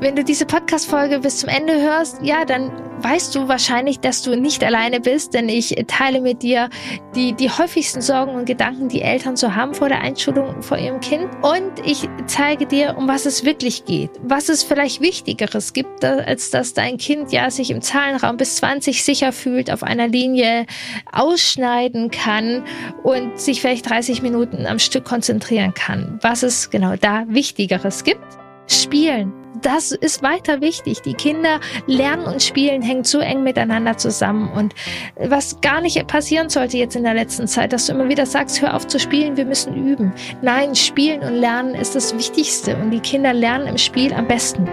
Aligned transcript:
Wenn 0.00 0.14
du 0.14 0.22
diese 0.22 0.46
Podcast-Folge 0.46 1.18
bis 1.18 1.38
zum 1.38 1.48
Ende 1.48 1.82
hörst, 1.82 2.22
ja, 2.22 2.44
dann 2.44 2.70
weißt 3.02 3.34
du 3.34 3.48
wahrscheinlich, 3.48 3.98
dass 3.98 4.22
du 4.22 4.36
nicht 4.36 4.62
alleine 4.62 5.00
bist, 5.00 5.34
denn 5.34 5.48
ich 5.48 5.74
teile 5.88 6.20
mit 6.20 6.44
dir 6.44 6.70
die, 7.16 7.32
die 7.32 7.50
häufigsten 7.50 8.00
Sorgen 8.00 8.36
und 8.36 8.44
Gedanken, 8.44 8.88
die 8.88 9.02
Eltern 9.02 9.36
so 9.36 9.56
haben 9.56 9.74
vor 9.74 9.88
der 9.88 10.00
Einschulung 10.00 10.62
vor 10.62 10.78
ihrem 10.78 11.00
Kind. 11.00 11.26
Und 11.42 11.84
ich 11.84 12.08
zeige 12.26 12.66
dir, 12.66 12.96
um 12.96 13.08
was 13.08 13.26
es 13.26 13.44
wirklich 13.44 13.86
geht, 13.86 14.10
was 14.22 14.48
es 14.48 14.62
vielleicht 14.62 15.00
Wichtigeres 15.00 15.72
gibt, 15.72 16.04
als 16.04 16.50
dass 16.50 16.74
dein 16.74 16.96
Kind 16.96 17.32
ja 17.32 17.50
sich 17.50 17.72
im 17.72 17.82
Zahlenraum 17.82 18.36
bis 18.36 18.54
20 18.56 19.02
sicher 19.02 19.32
fühlt, 19.32 19.68
auf 19.68 19.82
einer 19.82 20.06
Linie 20.06 20.66
ausschneiden 21.10 22.12
kann 22.12 22.62
und 23.02 23.40
sich 23.40 23.60
vielleicht 23.60 23.90
30 23.90 24.22
Minuten 24.22 24.64
am 24.64 24.78
Stück 24.78 25.04
konzentrieren 25.04 25.74
kann. 25.74 26.20
Was 26.22 26.44
es 26.44 26.70
genau 26.70 26.94
da 26.94 27.24
Wichtigeres 27.26 28.04
gibt. 28.04 28.22
Spielen, 28.70 29.32
das 29.62 29.92
ist 29.92 30.22
weiter 30.22 30.60
wichtig. 30.60 31.02
Die 31.02 31.14
Kinder 31.14 31.60
lernen 31.86 32.24
und 32.24 32.42
spielen 32.42 32.82
hängen 32.82 33.04
zu 33.04 33.20
eng 33.20 33.42
miteinander 33.42 33.96
zusammen. 33.96 34.50
Und 34.52 34.74
was 35.16 35.60
gar 35.60 35.80
nicht 35.80 36.06
passieren 36.06 36.48
sollte 36.48 36.78
jetzt 36.78 36.96
in 36.96 37.04
der 37.04 37.14
letzten 37.14 37.46
Zeit, 37.46 37.72
dass 37.72 37.86
du 37.86 37.92
immer 37.92 38.08
wieder 38.08 38.26
sagst, 38.26 38.60
hör 38.62 38.74
auf 38.74 38.86
zu 38.86 38.98
spielen, 38.98 39.36
wir 39.36 39.44
müssen 39.44 39.74
üben. 39.74 40.12
Nein, 40.42 40.74
spielen 40.74 41.20
und 41.20 41.34
lernen 41.34 41.74
ist 41.74 41.94
das 41.94 42.14
Wichtigste. 42.16 42.76
Und 42.76 42.90
die 42.90 43.00
Kinder 43.00 43.32
lernen 43.32 43.66
im 43.66 43.78
Spiel 43.78 44.12
am 44.12 44.26
besten. 44.26 44.68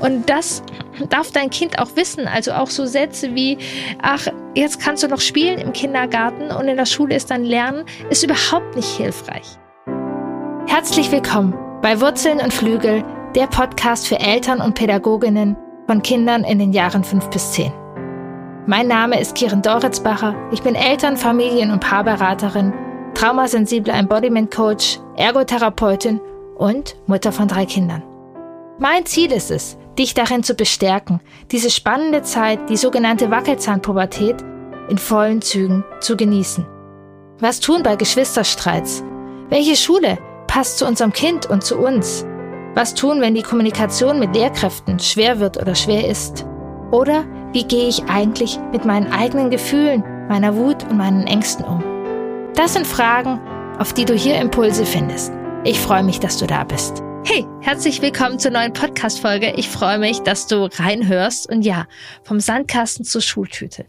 Und 0.00 0.28
das 0.28 0.62
darf 1.10 1.30
dein 1.32 1.50
Kind 1.50 1.78
auch 1.78 1.96
wissen. 1.96 2.26
Also 2.26 2.52
auch 2.52 2.70
so 2.70 2.86
Sätze 2.86 3.34
wie, 3.34 3.58
ach, 4.02 4.26
jetzt 4.54 4.80
kannst 4.80 5.02
du 5.02 5.08
noch 5.08 5.20
spielen 5.20 5.58
im 5.58 5.72
Kindergarten 5.72 6.50
und 6.50 6.68
in 6.68 6.76
der 6.76 6.86
Schule 6.86 7.14
ist 7.14 7.30
dann 7.30 7.44
Lernen, 7.44 7.84
ist 8.10 8.24
überhaupt 8.24 8.76
nicht 8.76 8.88
hilfreich. 8.96 9.58
Herzlich 10.66 11.10
willkommen 11.10 11.54
bei 11.82 12.00
Wurzeln 12.00 12.40
und 12.40 12.52
Flügel 12.52 13.04
der 13.38 13.46
Podcast 13.46 14.08
für 14.08 14.18
Eltern 14.18 14.60
und 14.60 14.74
Pädagoginnen 14.74 15.56
von 15.86 16.02
Kindern 16.02 16.42
in 16.42 16.58
den 16.58 16.72
Jahren 16.72 17.04
5 17.04 17.30
bis 17.30 17.52
10. 17.52 17.72
Mein 18.66 18.88
Name 18.88 19.20
ist 19.20 19.36
Kiran 19.36 19.62
Doritzbacher. 19.62 20.34
Ich 20.50 20.62
bin 20.62 20.74
Eltern-, 20.74 21.16
Familien- 21.16 21.70
und 21.70 21.78
Paarberaterin, 21.78 22.74
traumasensibler 23.14 23.94
Embodiment 23.94 24.52
Coach, 24.52 24.98
Ergotherapeutin 25.16 26.20
und 26.56 26.96
Mutter 27.06 27.30
von 27.30 27.46
drei 27.46 27.64
Kindern. 27.64 28.02
Mein 28.80 29.06
Ziel 29.06 29.30
ist 29.30 29.52
es, 29.52 29.78
dich 29.96 30.14
darin 30.14 30.42
zu 30.42 30.54
bestärken, 30.54 31.20
diese 31.52 31.70
spannende 31.70 32.22
Zeit, 32.22 32.68
die 32.68 32.76
sogenannte 32.76 33.30
Wackelzahnpubertät, 33.30 34.42
in 34.88 34.98
vollen 34.98 35.42
Zügen 35.42 35.84
zu 36.00 36.16
genießen. 36.16 36.66
Was 37.38 37.60
tun 37.60 37.84
bei 37.84 37.94
Geschwisterstreits? 37.94 39.04
Welche 39.48 39.76
Schule 39.76 40.18
passt 40.48 40.78
zu 40.78 40.86
unserem 40.88 41.12
Kind 41.12 41.46
und 41.46 41.62
zu 41.62 41.78
uns? 41.78 42.26
Was 42.78 42.94
tun, 42.94 43.20
wenn 43.20 43.34
die 43.34 43.42
Kommunikation 43.42 44.20
mit 44.20 44.36
Lehrkräften 44.36 45.00
schwer 45.00 45.40
wird 45.40 45.56
oder 45.56 45.74
schwer 45.74 46.06
ist? 46.06 46.46
Oder 46.92 47.26
wie 47.52 47.64
gehe 47.64 47.88
ich 47.88 48.04
eigentlich 48.04 48.56
mit 48.70 48.84
meinen 48.84 49.10
eigenen 49.10 49.50
Gefühlen, 49.50 50.04
meiner 50.28 50.54
Wut 50.54 50.84
und 50.84 50.96
meinen 50.96 51.26
Ängsten 51.26 51.64
um? 51.64 51.82
Das 52.54 52.74
sind 52.74 52.86
Fragen, 52.86 53.40
auf 53.80 53.94
die 53.94 54.04
du 54.04 54.14
hier 54.14 54.36
Impulse 54.36 54.86
findest. 54.86 55.32
Ich 55.64 55.76
freue 55.80 56.04
mich, 56.04 56.20
dass 56.20 56.38
du 56.38 56.46
da 56.46 56.62
bist. 56.62 57.02
Hey, 57.24 57.44
herzlich 57.62 58.00
willkommen 58.00 58.38
zur 58.38 58.52
neuen 58.52 58.72
Podcast-Folge. 58.72 59.54
Ich 59.56 59.68
freue 59.68 59.98
mich, 59.98 60.20
dass 60.20 60.46
du 60.46 60.66
reinhörst 60.72 61.50
und 61.50 61.62
ja, 61.62 61.88
vom 62.22 62.38
Sandkasten 62.38 63.04
zur 63.04 63.22
Schultüte. 63.22 63.86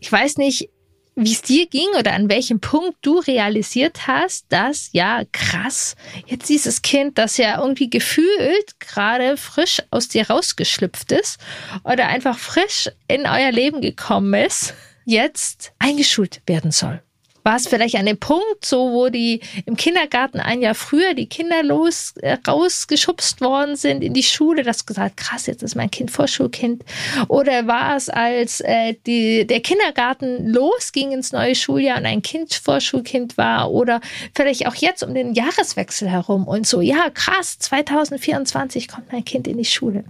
Ich 0.00 0.10
weiß 0.10 0.38
nicht, 0.38 0.70
wie 1.14 1.32
es 1.32 1.42
dir 1.42 1.66
ging 1.66 1.88
oder 1.98 2.12
an 2.12 2.30
welchem 2.30 2.60
Punkt 2.60 2.96
du 3.02 3.18
realisiert 3.18 4.06
hast, 4.06 4.46
dass, 4.48 4.90
ja, 4.92 5.22
krass, 5.32 5.94
jetzt 6.26 6.48
dieses 6.48 6.82
Kind, 6.82 7.18
das 7.18 7.36
ja 7.36 7.60
irgendwie 7.60 7.90
gefühlt 7.90 8.80
gerade 8.80 9.36
frisch 9.36 9.82
aus 9.90 10.08
dir 10.08 10.28
rausgeschlüpft 10.28 11.12
ist 11.12 11.38
oder 11.84 12.06
einfach 12.08 12.38
frisch 12.38 12.88
in 13.08 13.26
euer 13.26 13.52
Leben 13.52 13.80
gekommen 13.80 14.34
ist, 14.34 14.74
jetzt 15.04 15.72
eingeschult 15.78 16.40
werden 16.46 16.70
soll 16.70 17.02
war 17.44 17.56
es 17.56 17.66
vielleicht 17.66 17.96
an 17.96 18.06
dem 18.06 18.18
Punkt, 18.18 18.64
so 18.64 18.92
wo 18.92 19.08
die 19.08 19.40
im 19.66 19.76
Kindergarten 19.76 20.40
ein 20.40 20.62
Jahr 20.62 20.74
früher 20.74 21.14
die 21.14 21.26
Kinder 21.26 21.62
los 21.62 22.14
äh, 22.20 22.38
rausgeschubst 22.46 23.40
worden 23.40 23.76
sind 23.76 24.02
in 24.02 24.14
die 24.14 24.22
Schule, 24.22 24.62
das 24.62 24.86
gesagt, 24.86 25.16
krass, 25.16 25.46
jetzt 25.46 25.62
ist 25.62 25.74
mein 25.74 25.90
Kind 25.90 26.10
Vorschulkind. 26.10 26.84
Oder 27.28 27.66
war 27.66 27.96
es, 27.96 28.08
als 28.08 28.60
äh, 28.60 28.94
die, 29.06 29.46
der 29.46 29.60
Kindergarten 29.60 30.48
losging 30.48 31.12
ins 31.12 31.32
neue 31.32 31.54
Schuljahr 31.54 31.98
und 31.98 32.06
ein 32.06 32.22
Kind 32.22 32.54
Vorschulkind 32.54 33.36
war? 33.36 33.70
Oder 33.70 34.00
vielleicht 34.34 34.66
auch 34.66 34.74
jetzt 34.74 35.02
um 35.02 35.14
den 35.14 35.34
Jahreswechsel 35.34 36.08
herum 36.08 36.46
und 36.46 36.66
so, 36.66 36.80
ja, 36.80 37.10
krass, 37.10 37.58
2024 37.58 38.88
kommt 38.88 39.12
mein 39.12 39.24
Kind 39.24 39.46
in 39.46 39.58
die 39.58 39.64
Schule 39.64 40.04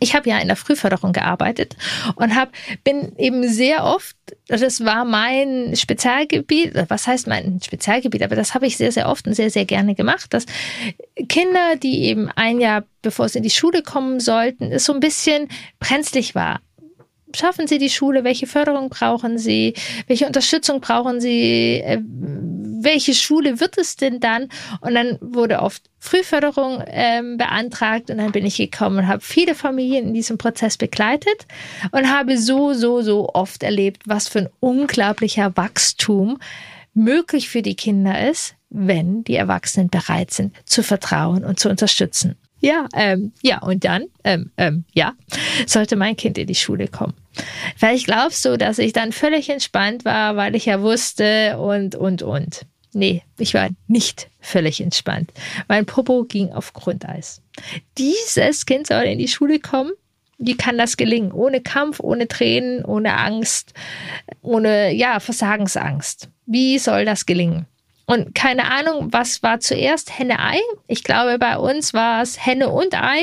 ich 0.00 0.14
habe 0.14 0.28
ja 0.28 0.38
in 0.38 0.48
der 0.48 0.56
Frühförderung 0.56 1.12
gearbeitet 1.12 1.76
und 2.16 2.34
hab, 2.34 2.52
bin 2.84 3.12
eben 3.16 3.48
sehr 3.48 3.84
oft, 3.84 4.16
das 4.48 4.84
war 4.84 5.04
mein 5.04 5.74
Spezialgebiet, 5.76 6.72
was 6.88 7.06
heißt 7.06 7.26
mein 7.26 7.60
Spezialgebiet, 7.62 8.22
aber 8.22 8.36
das 8.36 8.54
habe 8.54 8.66
ich 8.66 8.76
sehr, 8.76 8.92
sehr 8.92 9.08
oft 9.08 9.26
und 9.26 9.34
sehr, 9.34 9.50
sehr 9.50 9.64
gerne 9.64 9.94
gemacht, 9.94 10.32
dass 10.34 10.46
Kinder, 11.28 11.76
die 11.76 12.04
eben 12.04 12.30
ein 12.34 12.60
Jahr 12.60 12.84
bevor 13.02 13.28
sie 13.28 13.38
in 13.38 13.44
die 13.44 13.50
Schule 13.50 13.82
kommen 13.82 14.20
sollten, 14.20 14.72
es 14.72 14.84
so 14.84 14.92
ein 14.92 15.00
bisschen 15.00 15.48
brenzlig 15.78 16.34
war 16.34 16.60
schaffen 17.34 17.66
Sie 17.66 17.78
die 17.78 17.90
Schule? 17.90 18.24
Welche 18.24 18.46
Förderung 18.46 18.88
brauchen 18.88 19.38
Sie? 19.38 19.74
Welche 20.06 20.26
Unterstützung 20.26 20.80
brauchen 20.80 21.20
Sie? 21.20 21.80
Äh, 21.84 22.00
welche 22.80 23.14
Schule 23.14 23.60
wird 23.60 23.76
es 23.78 23.96
denn 23.96 24.20
dann? 24.20 24.48
Und 24.80 24.94
dann 24.94 25.18
wurde 25.20 25.60
oft 25.60 25.82
Frühförderung 25.98 26.82
ähm, 26.86 27.36
beantragt 27.36 28.10
und 28.10 28.18
dann 28.18 28.32
bin 28.32 28.46
ich 28.46 28.56
gekommen 28.56 28.98
und 28.98 29.08
habe 29.08 29.20
viele 29.20 29.54
Familien 29.54 30.08
in 30.08 30.14
diesem 30.14 30.38
Prozess 30.38 30.76
begleitet 30.76 31.46
und 31.90 32.10
habe 32.10 32.38
so, 32.38 32.72
so, 32.72 33.02
so 33.02 33.30
oft 33.34 33.62
erlebt, 33.62 34.02
was 34.06 34.28
für 34.28 34.40
ein 34.40 34.48
unglaublicher 34.60 35.56
Wachstum 35.56 36.38
möglich 36.94 37.48
für 37.48 37.62
die 37.62 37.76
Kinder 37.76 38.28
ist, 38.28 38.54
wenn 38.70 39.24
die 39.24 39.36
Erwachsenen 39.36 39.88
bereit 39.88 40.30
sind 40.30 40.54
zu 40.64 40.82
vertrauen 40.82 41.44
und 41.44 41.58
zu 41.58 41.68
unterstützen. 41.68 42.36
Ja, 42.60 42.88
ähm, 42.94 43.32
ja, 43.42 43.58
und 43.62 43.84
dann, 43.84 44.04
ähm, 44.24 44.50
ähm, 44.56 44.84
ja, 44.92 45.14
sollte 45.66 45.96
mein 45.96 46.16
Kind 46.16 46.38
in 46.38 46.46
die 46.46 46.54
Schule 46.54 46.88
kommen. 46.88 47.14
Weil 47.78 47.94
ich 47.94 48.04
glaube 48.04 48.32
so, 48.32 48.56
dass 48.56 48.78
ich 48.78 48.92
dann 48.92 49.12
völlig 49.12 49.48
entspannt 49.48 50.04
war, 50.04 50.36
weil 50.36 50.56
ich 50.56 50.66
ja 50.66 50.82
wusste 50.82 51.58
und, 51.58 51.94
und, 51.94 52.22
und. 52.22 52.66
Nee, 52.92 53.22
ich 53.38 53.54
war 53.54 53.68
nicht 53.86 54.28
völlig 54.40 54.80
entspannt. 54.80 55.32
Mein 55.68 55.86
Popo 55.86 56.24
ging 56.24 56.52
auf 56.52 56.72
Grundeis. 56.72 57.42
Dieses 57.96 58.66
Kind 58.66 58.86
soll 58.86 59.04
in 59.04 59.18
die 59.18 59.28
Schule 59.28 59.60
kommen. 59.60 59.92
Wie 60.38 60.56
kann 60.56 60.78
das 60.78 60.96
gelingen? 60.96 61.32
Ohne 61.32 61.60
Kampf, 61.60 62.00
ohne 62.00 62.28
Tränen, 62.28 62.84
ohne 62.84 63.16
Angst, 63.18 63.72
ohne, 64.40 64.92
ja, 64.92 65.20
Versagensangst. 65.20 66.28
Wie 66.46 66.78
soll 66.78 67.04
das 67.04 67.26
gelingen? 67.26 67.66
Und 68.08 68.34
keine 68.34 68.70
Ahnung, 68.70 69.12
was 69.12 69.42
war 69.42 69.60
zuerst 69.60 70.18
Henne-Ei? 70.18 70.58
Ich 70.86 71.04
glaube, 71.04 71.38
bei 71.38 71.58
uns 71.58 71.92
war 71.92 72.22
es 72.22 72.44
Henne 72.44 72.70
und 72.70 72.94
Ei. 72.94 73.22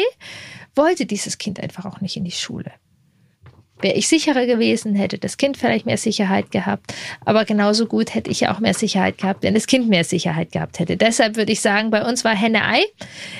Wollte 0.75 1.07
dieses 1.07 1.39
Kind 1.39 1.59
einfach 1.59 1.85
auch 1.85 2.01
nicht 2.01 2.17
in 2.17 2.23
die 2.23 2.31
Schule. 2.31 2.71
Wäre 3.81 3.95
ich 3.95 4.07
sicherer 4.07 4.45
gewesen, 4.45 4.93
hätte 4.93 5.17
das 5.17 5.37
Kind 5.37 5.57
vielleicht 5.57 5.87
mehr 5.87 5.97
Sicherheit 5.97 6.51
gehabt. 6.51 6.93
Aber 7.25 7.45
genauso 7.45 7.87
gut 7.87 8.13
hätte 8.13 8.29
ich 8.29 8.47
auch 8.47 8.59
mehr 8.59 8.75
Sicherheit 8.75 9.17
gehabt, 9.17 9.41
wenn 9.41 9.55
das 9.55 9.65
Kind 9.65 9.89
mehr 9.89 10.03
Sicherheit 10.03 10.51
gehabt 10.51 10.77
hätte. 10.77 10.97
Deshalb 10.97 11.35
würde 11.35 11.51
ich 11.51 11.61
sagen, 11.61 11.89
bei 11.89 12.07
uns 12.07 12.23
war 12.23 12.35
Henne-Ei. 12.35 12.83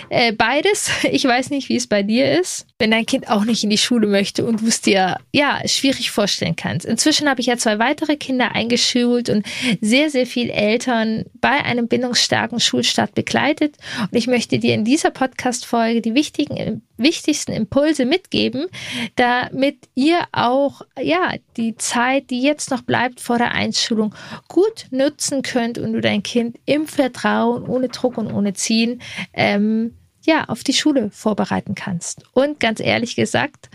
Äh, 0.10 0.34
beides. 0.34 0.90
Ich 1.12 1.26
weiß 1.26 1.52
nicht, 1.52 1.70
wie 1.70 1.76
es 1.76 1.86
bei 1.86 2.02
dir 2.02 2.40
ist. 2.40 2.66
Wenn 2.78 2.92
dein 2.92 3.06
Kind 3.06 3.30
auch 3.30 3.46
nicht 3.46 3.64
in 3.64 3.70
die 3.70 3.78
Schule 3.78 4.06
möchte 4.06 4.46
und 4.46 4.60
du 4.62 4.68
es 4.68 4.82
dir 4.82 5.18
ja 5.32 5.66
schwierig 5.66 6.12
vorstellen 6.12 6.58
kannst. 6.58 6.86
Inzwischen 6.86 7.30
habe 7.30 7.40
ich 7.40 7.48
ja 7.48 7.56
zwei 7.56 7.80
weitere 7.80 8.18
Kinder 8.18 8.54
eingeschult 8.54 9.30
und 9.30 9.46
sehr, 9.80 10.10
sehr 10.10 10.26
viel 10.26 10.50
Eltern 10.50 11.24
bei 11.40 11.64
einem 11.64 11.88
bindungsstarken 11.88 12.60
Schulstart 12.60 13.16
begleitet. 13.16 13.78
Und 14.02 14.14
ich 14.18 14.28
möchte 14.28 14.60
dir 14.60 14.74
in 14.74 14.84
dieser 14.84 15.12
Podcast-Folge 15.12 16.02
die 16.02 16.16
wichtigen, 16.16 16.82
wichtigsten 16.98 17.54
Impulse 17.54 18.06
mitgeben, 18.06 18.68
damit 19.16 19.78
ihr 19.96 20.20
auch 20.34 20.82
ja 21.02 21.36
die 21.56 21.78
Zeit, 21.78 22.30
die 22.30 22.42
jetzt 22.42 22.72
noch 22.72 22.82
bleibt 22.82 23.22
vor 23.22 23.38
der 23.38 23.54
Einschulung, 23.54 24.14
gut 24.50 24.88
nutzen 24.92 25.44
könnt 25.44 25.78
und 25.78 25.94
du 25.94 26.02
dein 26.02 26.24
Kind 26.24 26.58
im 26.66 26.88
Vertrauen, 26.88 27.64
ohne 27.64 27.88
Druck 27.88 28.18
und 28.18 28.34
ohne 28.34 28.54
Ziehen, 28.54 29.02
ähm, 29.34 29.94
ja, 30.26 30.46
auf 30.46 30.64
die 30.64 30.74
Schule 30.74 31.10
vorbereiten 31.12 31.76
kannst. 31.76 32.24
Und 32.34 32.60
ganz 32.60 32.80
ehrlich 32.80 33.16
gesagt, 33.16 33.70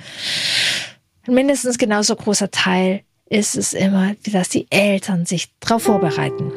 mindestens 1.26 1.78
genauso 1.78 2.16
großer 2.16 2.50
Teil 2.50 3.02
ist 3.26 3.56
es 3.56 3.72
immer, 3.72 4.14
dass 4.32 4.48
die 4.48 4.66
Eltern 4.70 5.24
sich 5.24 5.48
darauf 5.60 5.84
vorbereiten. 5.84 6.52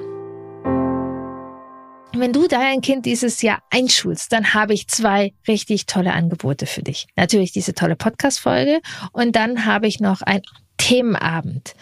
Wenn 2.16 2.32
du 2.32 2.48
dein 2.48 2.82
Kind 2.82 3.08
dieses 3.08 3.42
Jahr 3.42 3.64
einschulst, 3.72 4.32
dann 4.32 4.54
habe 4.54 4.74
ich 4.74 4.88
zwei 4.88 5.34
richtig 5.48 5.88
tolle 5.88 6.14
Angebote 6.14 6.68
für 6.68 6.84
dich. 6.84 7.08
Natürlich 7.16 7.52
diese 7.52 7.74
tolle 7.74 7.96
Podcast-Folge 7.96 8.82
und 9.14 9.36
dann 9.36 9.66
habe 9.66 9.88
ich 9.88 10.00
noch 10.00 10.22
ein 10.22 10.42
Themenabend 10.78 11.76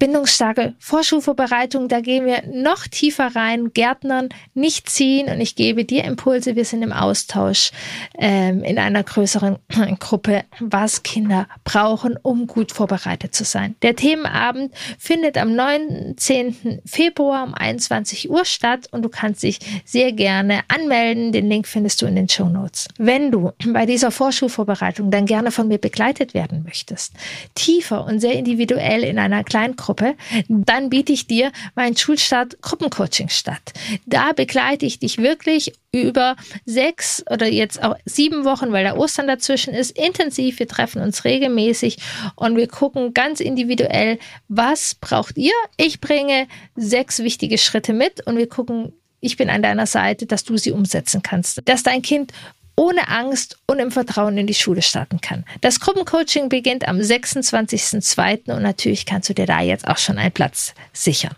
bindungsstarke 0.00 0.74
Vorschulvorbereitung, 0.80 1.86
da 1.86 2.00
gehen 2.00 2.26
wir 2.26 2.42
noch 2.50 2.88
tiefer 2.88 3.36
rein, 3.36 3.72
Gärtnern 3.72 4.30
nicht 4.54 4.88
ziehen 4.88 5.28
und 5.28 5.40
ich 5.40 5.54
gebe 5.54 5.84
dir 5.84 6.04
Impulse, 6.04 6.56
wir 6.56 6.64
sind 6.64 6.82
im 6.82 6.92
Austausch 6.92 7.70
ähm, 8.18 8.64
in 8.64 8.78
einer 8.78 9.04
größeren 9.04 9.58
Gruppe, 10.00 10.44
was 10.58 11.02
Kinder 11.04 11.46
brauchen, 11.64 12.16
um 12.20 12.46
gut 12.46 12.72
vorbereitet 12.72 13.34
zu 13.34 13.44
sein. 13.44 13.76
Der 13.82 13.94
Themenabend 13.94 14.74
findet 14.98 15.36
am 15.36 15.54
19. 15.54 16.80
Februar 16.86 17.44
um 17.44 17.54
21 17.54 18.30
Uhr 18.30 18.46
statt 18.46 18.88
und 18.90 19.02
du 19.02 19.10
kannst 19.10 19.42
dich 19.42 19.60
sehr 19.84 20.12
gerne 20.12 20.62
anmelden. 20.68 21.32
Den 21.32 21.48
Link 21.48 21.68
findest 21.68 22.00
du 22.00 22.06
in 22.06 22.16
den 22.16 22.28
Show 22.28 22.48
Notes. 22.48 22.88
Wenn 22.96 23.30
du 23.30 23.52
bei 23.66 23.84
dieser 23.84 24.10
Vorschulvorbereitung 24.10 25.10
dann 25.10 25.26
gerne 25.26 25.50
von 25.50 25.68
mir 25.68 25.78
begleitet 25.78 26.32
werden 26.32 26.62
möchtest, 26.64 27.12
tiefer 27.54 28.06
und 28.06 28.20
sehr 28.20 28.29
individuell 28.32 29.04
in 29.04 29.18
einer 29.18 29.44
kleinen 29.44 29.76
Gruppe, 29.76 29.90
Gruppe, 29.90 30.14
dann 30.48 30.88
biete 30.88 31.12
ich 31.12 31.26
dir 31.26 31.52
mein 31.74 31.96
Schulstart 31.96 32.60
Gruppencoaching 32.62 33.28
statt. 33.28 33.72
Da 34.06 34.32
begleite 34.32 34.86
ich 34.86 34.98
dich 34.98 35.18
wirklich 35.18 35.72
über 35.92 36.36
sechs 36.64 37.24
oder 37.28 37.46
jetzt 37.46 37.82
auch 37.82 37.96
sieben 38.04 38.44
Wochen, 38.44 38.72
weil 38.72 38.84
der 38.84 38.96
Ostern 38.96 39.26
dazwischen 39.26 39.74
ist, 39.74 39.98
intensiv. 39.98 40.58
Wir 40.60 40.68
treffen 40.68 41.02
uns 41.02 41.24
regelmäßig 41.24 41.98
und 42.36 42.56
wir 42.56 42.68
gucken 42.68 43.14
ganz 43.14 43.40
individuell, 43.40 44.18
was 44.48 44.94
braucht 44.94 45.36
ihr? 45.36 45.54
Ich 45.76 46.00
bringe 46.00 46.46
sechs 46.76 47.18
wichtige 47.18 47.58
Schritte 47.58 47.92
mit 47.92 48.26
und 48.26 48.36
wir 48.36 48.48
gucken, 48.48 48.92
ich 49.20 49.36
bin 49.36 49.50
an 49.50 49.62
deiner 49.62 49.86
Seite, 49.86 50.26
dass 50.26 50.44
du 50.44 50.56
sie 50.56 50.72
umsetzen 50.72 51.20
kannst, 51.22 51.60
dass 51.66 51.82
dein 51.82 52.00
Kind 52.00 52.32
ohne 52.80 53.08
Angst 53.08 53.58
und 53.66 53.78
im 53.78 53.90
Vertrauen 53.90 54.38
in 54.38 54.46
die 54.46 54.54
Schule 54.54 54.80
starten 54.80 55.20
kann. 55.20 55.44
Das 55.60 55.80
Gruppencoaching 55.80 56.48
beginnt 56.48 56.88
am 56.88 56.96
26.02. 56.96 58.50
und 58.50 58.62
natürlich 58.62 59.04
kannst 59.04 59.28
du 59.28 59.34
dir 59.34 59.44
da 59.44 59.60
jetzt 59.60 59.86
auch 59.86 59.98
schon 59.98 60.16
einen 60.16 60.32
Platz 60.32 60.72
sichern. 60.94 61.36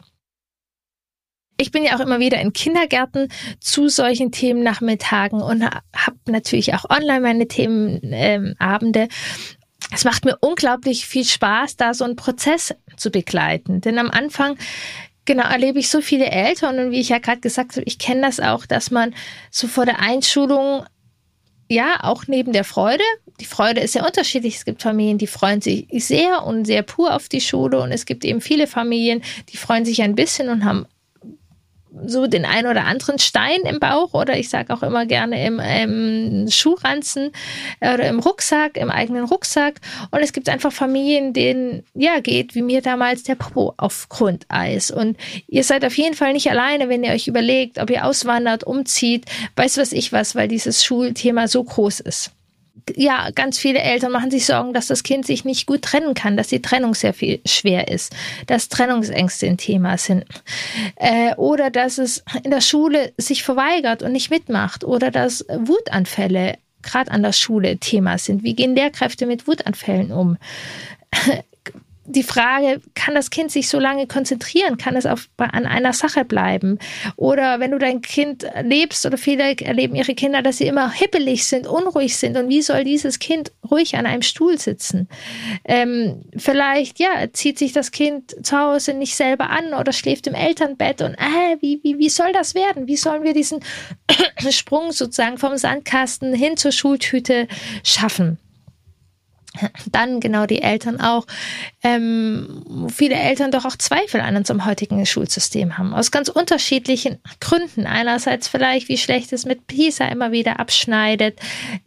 Ich 1.59 1.73
bin 1.73 1.83
ja 1.83 1.97
auch 1.97 2.01
immer 2.01 2.21
wieder 2.21 2.41
in 2.41 2.53
Kindergärten 2.53 3.29
zu 3.59 3.89
solchen 3.89 4.31
Themennachmittagen 4.31 5.43
und 5.43 5.65
habe 5.65 6.17
natürlich 6.27 6.75
auch 6.75 6.89
online 6.89 7.21
meine 7.21 7.49
Themenabende. 7.49 9.01
Ähm, 9.01 9.09
es 9.93 10.05
macht 10.05 10.25
mir 10.25 10.39
unglaublich 10.41 11.07
viel 11.07 11.25
Spaß, 11.25 11.77
da 11.77 11.93
so 11.93 12.05
einen 12.05 12.15
Prozess 12.15 12.73
zu 12.97 13.11
begleiten. 13.11 13.81
Denn 13.81 13.99
am 13.99 14.11
Anfang 14.11 14.57
Genau, 15.25 15.45
erlebe 15.45 15.79
ich 15.79 15.89
so 15.89 16.01
viele 16.01 16.27
Eltern 16.27 16.81
und 16.81 16.91
wie 16.91 16.99
ich 16.99 17.11
ja 17.11 17.19
gerade 17.19 17.41
gesagt 17.41 17.77
habe, 17.77 17.85
ich 17.85 17.99
kenne 17.99 18.23
das 18.23 18.41
auch, 18.41 18.67
dass 18.67 18.91
man 18.91 19.15
so 19.53 19.69
vor 19.69 19.87
der 19.87 20.01
Einschulung 20.01 20.85
ja, 21.73 21.99
auch 22.03 22.27
neben 22.27 22.53
der 22.53 22.65
Freude. 22.65 23.03
Die 23.41 23.47
Freude 23.47 23.81
ist 23.81 23.95
ja 23.95 24.05
unterschiedlich. 24.05 24.57
Es 24.57 24.65
gibt 24.65 24.83
Familien, 24.83 25.19
die 25.19 25.27
freuen 25.27 25.61
sich 25.61 25.87
sehr 25.91 26.45
und 26.45 26.67
sehr 26.67 26.83
pur 26.83 27.15
auf 27.17 27.29
die 27.29 27.41
Schule 27.41 27.81
und 27.81 27.93
es 27.93 28.05
gibt 28.05 28.25
eben 28.25 28.41
viele 28.41 28.67
Familien, 28.67 29.23
die 29.49 29.57
freuen 29.57 29.85
sich 29.85 30.03
ein 30.03 30.15
bisschen 30.15 30.51
und 30.51 30.65
haben 30.65 30.87
so 32.07 32.27
den 32.27 32.45
ein 32.45 32.67
oder 32.67 32.85
anderen 32.85 33.19
Stein 33.19 33.61
im 33.63 33.79
Bauch 33.79 34.15
oder 34.15 34.39
ich 34.39 34.49
sage 34.49 34.73
auch 34.73 34.83
immer 34.83 35.07
gerne 35.07 35.45
im, 35.47 35.61
im 35.61 36.51
Schuhranzen 36.51 37.31
oder 37.81 38.07
im 38.09 38.21
Rucksack, 38.21 38.77
im 38.77 38.91
eigenen 38.91 39.25
Rucksack. 39.25 39.81
Und 40.11 40.21
es 40.21 40.33
gibt 40.33 40.49
einfach 40.49 40.73
Familien, 40.73 41.33
denen 41.33 41.85
ja 41.95 42.21
geht, 42.21 42.55
wie 42.55 42.63
mir 42.63 42.83
damals 42.83 43.23
der 43.23 43.35
Popo 43.35 43.75
auf 43.77 44.09
Grundeis. 44.09 44.91
Und 44.91 45.17
ihr 45.49 45.65
seid 45.65 45.85
auf 45.85 45.97
jeden 45.97 46.15
Fall 46.15 46.33
nicht 46.33 46.51
alleine, 46.51 46.89
wenn 46.89 47.05
ihr 47.05 47.13
euch 47.13 47.29
überlegt, 47.29 47.79
ob 47.79 47.91
ihr 47.91 48.05
auswandert, 48.05 48.65
umzieht, 48.65 49.27
weiß 49.57 49.79
was 49.79 49.93
ich 49.93 50.13
was, 50.13 50.35
weil 50.35 50.49
dieses 50.49 50.85
Schulthema 50.85 51.49
so 51.49 51.63
groß 51.63 52.01
ist 52.01 52.33
ja, 52.95 53.31
ganz 53.31 53.59
viele 53.59 53.81
Eltern 53.81 54.13
machen 54.13 54.31
sich 54.31 54.47
Sorgen, 54.47 54.73
dass 54.73 54.87
das 54.87 55.03
Kind 55.03 55.27
sich 55.27 55.45
nicht 55.45 55.67
gut 55.67 55.83
trennen 55.83 56.15
kann, 56.15 56.37
dass 56.37 56.49
die 56.49 56.63
Trennung 56.63 56.95
sehr 56.95 57.15
viel 57.15 57.41
schwer 57.47 57.89
ist, 57.89 58.15
dass 58.47 58.69
Trennungsängste 58.69 59.47
ein 59.47 59.57
Thema 59.57 59.99
sind. 59.99 60.25
Äh, 60.97 61.35
oder 61.37 61.71
dass 61.71 61.99
es 61.99 62.25
in 62.43 62.51
der 62.51 62.61
Schule 62.61 63.13
sich 63.17 63.43
verweigert 63.43 64.03
und 64.03 64.13
nicht 64.13 64.31
mitmacht. 64.31 64.85
Oder 64.85 65.11
dass 65.11 65.45
Wutanfälle 65.49 66.59
gerade 66.83 67.11
an 67.11 67.23
der 67.23 67.33
Schule 67.33 67.79
Thema 67.79 68.19
sind. 68.19 68.43
Wie 68.43 68.55
gehen 68.55 68.75
Lehrkräfte 68.75 69.27
mit 69.27 69.47
Wutanfällen 69.47 70.13
um? 70.13 70.37
Die 72.13 72.23
Frage, 72.23 72.81
kann 72.95 73.15
das 73.15 73.31
Kind 73.31 73.51
sich 73.51 73.69
so 73.69 73.79
lange 73.79 74.07
konzentrieren? 74.07 74.77
Kann 74.77 74.97
es 74.97 75.07
auf, 75.07 75.29
an 75.37 75.67
einer 75.67 75.93
Sache 75.93 76.25
bleiben? 76.25 76.79
Oder 77.17 77.61
wenn 77.61 77.71
du 77.71 77.79
dein 77.79 78.03
Kind 78.03 78.47
lebst 78.63 79.05
oder 79.07 79.19
viele 79.19 79.57
erleben 79.61 79.95
ihre 79.95 80.15
Kinder, 80.15 80.43
dass 80.43 80.59
sie 80.59 80.67
immer 80.67 80.91
hippelig 80.91 81.47
sind, 81.47 81.67
unruhig 81.67 82.17
sind. 82.17 82.37
Und 82.37 82.49
wie 82.49 82.63
soll 82.63 82.85
dieses 82.85 83.19
Kind 83.19 83.53
ruhig 83.71 83.97
an 83.97 84.07
einem 84.07 84.23
Stuhl 84.23 84.59
sitzen? 84.59 85.09
Ähm, 85.65 86.23
vielleicht, 86.37 86.99
ja, 86.99 87.33
zieht 87.33 87.59
sich 87.59 87.73
das 87.73 87.91
Kind 87.91 88.37
zu 88.45 88.59
Hause 88.59 88.95
nicht 88.95 89.17
selber 89.17 89.51
an 89.51 89.75
oder 89.75 89.93
schläft 89.93 90.27
im 90.27 90.35
Elternbett 90.35 91.03
und 91.03 91.15
äh, 91.15 91.57
wie, 91.61 91.81
wie, 91.83 91.99
wie 91.99 92.09
soll 92.09 92.33
das 92.33 92.55
werden? 92.55 92.87
Wie 92.87 92.97
sollen 92.97 93.25
wir 93.25 93.35
diesen 93.35 93.61
Sprung 94.51 94.93
sozusagen 94.93 95.39
vom 95.39 95.57
Sandkasten 95.57 96.35
hin 96.35 96.57
zur 96.57 96.73
Schultüte 96.73 97.49
schaffen? 97.85 98.39
Dann 99.91 100.21
genau 100.21 100.47
die 100.47 100.63
Eltern 100.63 101.01
auch, 101.01 101.27
ähm, 101.83 102.89
viele 102.89 103.17
Eltern 103.17 103.51
doch 103.51 103.67
auch 103.67 103.77
Zweifel 103.77 104.21
an 104.21 104.37
unserem 104.37 104.65
heutigen 104.65 105.05
Schulsystem 105.05 105.77
haben, 105.77 105.93
aus 105.93 106.11
ganz 106.11 106.29
unterschiedlichen 106.29 107.19
Gründen. 107.41 107.87
Einerseits 107.87 108.49
vielleicht, 108.49 108.89
wie 108.89 108.97
schlecht 108.97 109.33
es 109.33 109.45
mit 109.45 109.67
PISA 109.67 110.07
immer 110.07 110.33
wieder 110.33 110.59
abschneidet, 110.59 111.39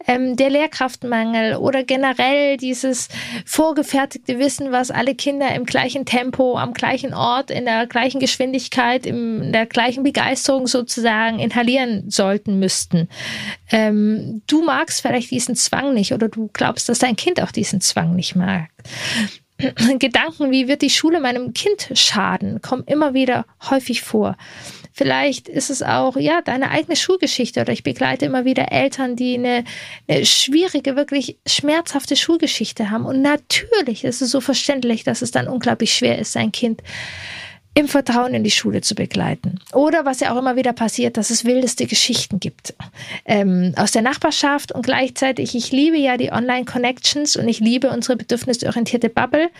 ähm, 0.06 0.36
der 0.36 0.50
Lehrkraftmangel 0.50 1.56
oder 1.56 1.82
generell 1.82 2.56
dieses 2.56 3.08
vorgefertigte 3.44 4.38
Wissen, 4.38 4.70
was 4.70 4.92
alle 4.92 5.14
Kinder 5.14 5.52
im 5.54 5.64
gleichen 5.64 6.04
Tempo, 6.04 6.56
am 6.56 6.72
gleichen 6.72 7.14
Ort, 7.14 7.50
in 7.50 7.64
der 7.64 7.86
gleichen 7.86 8.20
Geschwindigkeit, 8.20 9.06
in 9.06 9.52
der 9.52 9.66
gleichen 9.66 10.04
Begeisterung 10.04 10.68
sozusagen 10.68 11.40
inhalieren 11.40 12.10
sollten 12.10 12.60
müssten. 12.60 13.08
Ähm, 13.70 14.42
du 14.46 14.62
magst 14.62 15.02
vielleicht 15.02 15.32
diesen 15.32 15.56
Zwang 15.56 15.94
nicht 15.94 16.12
oder 16.12 16.28
du 16.28 16.48
glaubst, 16.52 16.88
dass 16.88 17.00
dein 17.00 17.16
Kind 17.16 17.42
auch 17.42 17.50
diesen 17.56 17.80
Zwang 17.80 18.14
nicht 18.14 18.36
mag. 18.36 18.68
Gedanken, 19.98 20.50
wie 20.50 20.68
wird 20.68 20.82
die 20.82 20.90
Schule 20.90 21.20
meinem 21.20 21.54
Kind 21.54 21.90
schaden, 21.94 22.60
kommen 22.60 22.84
immer 22.86 23.14
wieder 23.14 23.46
häufig 23.70 24.02
vor. 24.02 24.36
Vielleicht 24.92 25.48
ist 25.48 25.68
es 25.68 25.82
auch, 25.82 26.16
ja, 26.16 26.40
deine 26.40 26.70
eigene 26.70 26.96
Schulgeschichte 26.96 27.60
oder 27.60 27.72
ich 27.72 27.82
begleite 27.82 28.24
immer 28.24 28.46
wieder 28.46 28.72
Eltern, 28.72 29.14
die 29.14 29.34
eine, 29.34 29.64
eine 30.08 30.24
schwierige, 30.24 30.96
wirklich 30.96 31.38
schmerzhafte 31.46 32.16
Schulgeschichte 32.16 32.90
haben. 32.90 33.04
Und 33.04 33.20
natürlich 33.20 34.04
ist 34.04 34.22
es 34.22 34.30
so 34.30 34.40
verständlich, 34.40 35.04
dass 35.04 35.20
es 35.20 35.30
dann 35.30 35.48
unglaublich 35.48 35.94
schwer 35.94 36.18
ist, 36.18 36.32
sein 36.32 36.50
Kind 36.50 36.82
im 37.76 37.88
Vertrauen 37.88 38.32
in 38.32 38.42
die 38.42 38.50
Schule 38.50 38.80
zu 38.80 38.94
begleiten. 38.94 39.60
Oder 39.74 40.06
was 40.06 40.20
ja 40.20 40.32
auch 40.32 40.38
immer 40.38 40.56
wieder 40.56 40.72
passiert, 40.72 41.18
dass 41.18 41.28
es 41.28 41.44
wildeste 41.44 41.84
Geschichten 41.84 42.40
gibt 42.40 42.74
ähm, 43.26 43.74
aus 43.76 43.92
der 43.92 44.00
Nachbarschaft 44.00 44.72
und 44.72 44.80
gleichzeitig, 44.80 45.54
ich 45.54 45.72
liebe 45.72 45.98
ja 45.98 46.16
die 46.16 46.32
Online-Connections 46.32 47.36
und 47.36 47.46
ich 47.48 47.60
liebe 47.60 47.90
unsere 47.90 48.16
bedürfnisorientierte 48.16 49.10
Bubble. 49.10 49.50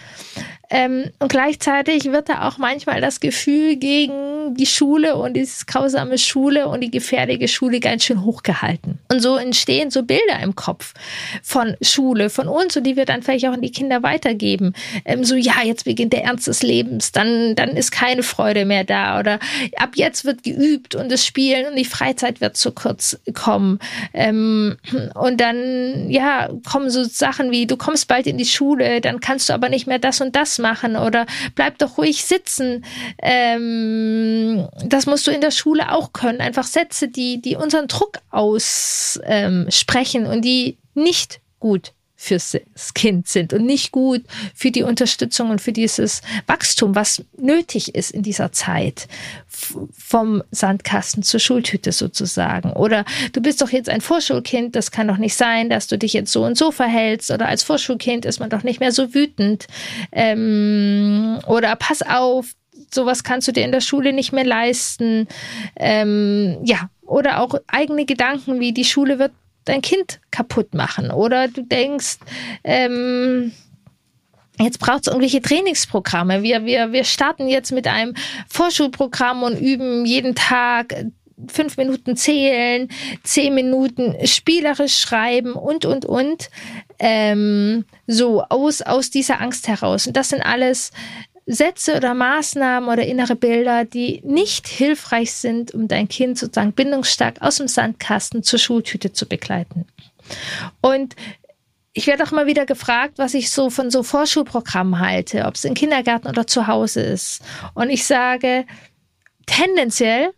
Ähm, 0.71 1.11
und 1.19 1.31
gleichzeitig 1.31 2.05
wird 2.07 2.29
da 2.29 2.49
auch 2.49 2.59
manchmal 2.59 3.01
das 3.01 3.21
Gefühl 3.21 3.77
gegen 3.77 4.55
die 4.55 4.67
Schule 4.67 5.17
und 5.17 5.35
dieses 5.35 5.67
grausame 5.67 6.19
Schule 6.19 6.69
und 6.69 6.81
die 6.81 6.91
gefährliche 6.91 7.49
Schule 7.49 7.81
ganz 7.81 8.05
schön 8.05 8.25
hochgehalten. 8.25 8.99
Und 9.09 9.21
so 9.21 9.37
entstehen 9.37 9.91
so 9.91 10.03
Bilder 10.03 10.41
im 10.43 10.57
Kopf 10.57 10.95
von 11.43 11.77
Schule, 11.81 12.31
von 12.31 12.49
uns 12.49 12.77
und 12.77 12.85
die 12.85 12.97
wir 12.97 13.05
dann 13.05 13.23
vielleicht 13.23 13.47
auch 13.47 13.53
an 13.53 13.63
die 13.63 13.71
Kinder 13.71 14.03
weitergeben. 14.03 14.75
Ähm, 15.05 15.25
so, 15.25 15.37
ja, 15.37 15.55
jetzt 15.65 15.85
beginnt 15.85 16.13
der 16.13 16.25
Ernst 16.25 16.47
des 16.47 16.63
Lebens, 16.63 17.13
dann, 17.13 17.55
dann 17.55 17.71
ist 17.71 17.93
keine 17.93 18.23
Freude 18.23 18.65
mehr 18.65 18.85
da 18.85 19.21
oder 19.21 19.39
ab 19.77 19.91
jetzt 19.95 20.25
wird 20.25 20.43
geübt 20.43 20.95
und 20.95 21.11
das 21.11 21.25
Spielen 21.25 21.67
und 21.67 21.77
die 21.77 21.85
Freizeit 21.85 22.41
wird 22.41 22.57
zu 22.57 22.73
kurz 22.73 23.19
kommen. 23.35 23.79
Ähm, 24.13 24.77
und 25.15 25.41
dann, 25.41 26.11
ja, 26.11 26.49
kommen 26.69 26.91
so 26.91 27.05
Sachen 27.05 27.51
wie, 27.51 27.67
du 27.67 27.77
kommst 27.77 28.09
bald 28.09 28.27
in 28.27 28.39
die 28.39 28.45
Schule, 28.45 29.01
dann 29.01 29.21
kannst 29.21 29.49
du 29.49 29.53
aber 29.53 29.69
nicht 29.69 29.87
mehr 29.87 29.99
das 29.99 30.21
und 30.21 30.35
das 30.35 30.56
machen 30.59 30.97
oder 30.97 31.27
bleib 31.55 31.79
doch 31.79 31.99
ruhig 31.99 32.25
sitzen. 32.25 32.85
Ähm, 33.23 34.69
das 34.85 35.07
musst 35.07 35.27
du 35.27 35.31
in 35.31 35.41
der 35.41 35.51
Schule 35.51 35.93
auch 35.93 36.13
können. 36.13 36.41
Einfach 36.41 36.65
Sätze, 36.65 37.09
die, 37.09 37.41
die 37.41 37.57
unseren 37.57 37.89
Druck 37.89 38.21
aussprechen 38.31 40.25
ähm, 40.25 40.31
und 40.31 40.45
die 40.45 40.79
nicht 40.95 41.41
gut 41.61 41.93
fürs 42.17 42.57
Kind 42.95 43.29
sind 43.29 43.53
und 43.53 43.67
nicht 43.67 43.93
gut 43.93 44.23
für 44.55 44.71
die 44.71 44.83
Unterstützung 44.83 45.51
und 45.51 45.61
für 45.61 45.73
dieses 45.73 46.23
Wachstum, 46.47 46.95
was 46.95 47.23
nötig 47.37 47.95
ist 47.95 48.11
in 48.11 48.23
dieser 48.23 48.53
Zeit 48.53 49.07
vom 49.47 50.43
Sandkasten 50.51 51.23
zur 51.23 51.41
Schultüte 51.41 51.93
sozusagen. 51.93 52.73
Oder 52.73 53.05
du 53.33 53.43
bist 53.43 53.61
doch 53.61 53.71
jetzt 53.71 53.91
ein 53.91 54.01
Vorschulkind, 54.01 54.75
das 54.75 54.91
kann 54.91 55.09
doch 55.09 55.19
nicht 55.19 55.35
sein, 55.35 55.69
dass 55.69 55.87
du 55.87 55.99
dich 55.99 56.15
jetzt 56.15 56.33
so 56.33 56.45
und 56.45 56.57
so 56.57 56.71
verhältst. 56.71 57.31
Oder 57.31 57.49
als 57.49 57.63
Vorschulkind 57.63 58.25
ist 58.25 58.41
man 58.41 58.51
doch 58.51 58.63
nicht 58.63 58.81
mehr 58.81 58.93
so 58.93 59.15
wütend. 59.15 59.67
Ähm, 60.11 61.39
oder 61.47 61.77
pass 61.77 62.03
auf, 62.03 62.53
sowas 62.91 63.25
kannst 63.25 63.47
du 63.49 63.53
dir 63.53 63.65
in 63.65 63.73
der 63.73 63.81
Schule 63.81 64.13
nicht 64.13 64.33
mehr 64.33 64.45
leisten. 64.45 65.29
Ähm, 65.77 66.59
ja, 66.65 66.91
oder 67.03 67.41
auch 67.41 67.55
eigene 67.67 68.05
Gedanken 68.05 68.59
wie 68.61 68.73
die 68.73 68.85
Schule 68.85 69.19
wird 69.19 69.33
dein 69.67 69.83
Kind 69.83 70.21
kaputt 70.31 70.75
machen. 70.75 71.11
Oder 71.11 71.49
du 71.49 71.63
denkst, 71.63 72.19
ähm, 72.65 73.53
Jetzt 74.59 74.79
braucht 74.79 75.03
es 75.03 75.09
irgendwelche 75.09 75.43
Trainingsprogramme. 75.43 76.43
Wir, 76.43 76.65
wir, 76.65 76.91
wir 76.91 77.05
starten 77.05 77.47
jetzt 77.47 77.73
mit 77.73 77.87
einem 77.87 78.15
Vorschulprogramm 78.49 79.43
und 79.43 79.61
üben 79.61 80.07
jeden 80.07 80.35
Tag 80.35 80.95
fünf 81.49 81.77
Minuten 81.77 82.17
zählen, 82.17 82.89
zehn 83.23 83.55
Minuten 83.55 84.15
spielerisch 84.27 84.99
schreiben 84.99 85.53
und, 85.53 85.85
und, 85.85 86.07
und. 86.07 86.49
Ähm, 86.99 87.85
so 88.07 88.43
aus, 88.45 88.81
aus 88.81 89.11
dieser 89.11 89.43
Angst 89.43 89.69
heraus. 89.69 90.07
Und 90.07 90.17
das 90.17 90.31
sind 90.31 90.41
alles 90.41 90.91
Sätze 91.47 91.97
oder 91.97 92.13
Maßnahmen 92.15 92.89
oder 92.89 93.07
innere 93.07 93.37
Bilder, 93.37 93.85
die 93.85 94.21
nicht 94.25 94.67
hilfreich 94.67 95.33
sind, 95.33 95.73
um 95.73 95.87
dein 95.87 96.09
Kind 96.09 96.39
sozusagen 96.39 96.73
bindungsstark 96.73 97.41
aus 97.41 97.57
dem 97.57 97.69
Sandkasten 97.69 98.43
zur 98.43 98.59
Schultüte 98.59 99.13
zu 99.13 99.27
begleiten. 99.27 99.87
Und 100.81 101.15
ich 101.93 102.09
werde 102.09 102.25
auch 102.25 102.33
mal 102.33 102.47
wieder 102.47 102.67
gefragt, 102.67 103.15
was 103.17 103.33
ich 103.33 103.51
so 103.51 103.71
von 103.71 103.91
so 103.91 104.03
Vorschulprogrammen 104.03 104.99
halte, 104.99 105.45
ob 105.45 105.55
es 105.55 105.65
im 105.65 105.75
Kindergarten 105.75 106.27
oder 106.27 106.47
zu 106.47 106.67
Hause 106.67 107.01
ist. 107.01 107.43
Und 107.75 107.91
ich 107.91 108.05
sage, 108.05 108.67
tendenziell 109.47 110.33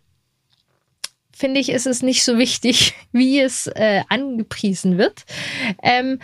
finde 1.39 1.59
ich, 1.59 1.69
ist 1.69 1.87
es 1.87 2.01
nicht 2.01 2.23
so 2.23 2.37
wichtig, 2.37 2.93
wie 3.11 3.39
es 3.39 3.67
äh, 3.67 4.03
angepriesen 4.09 4.97
wird. 4.97 5.25
Ähm, 5.81 6.19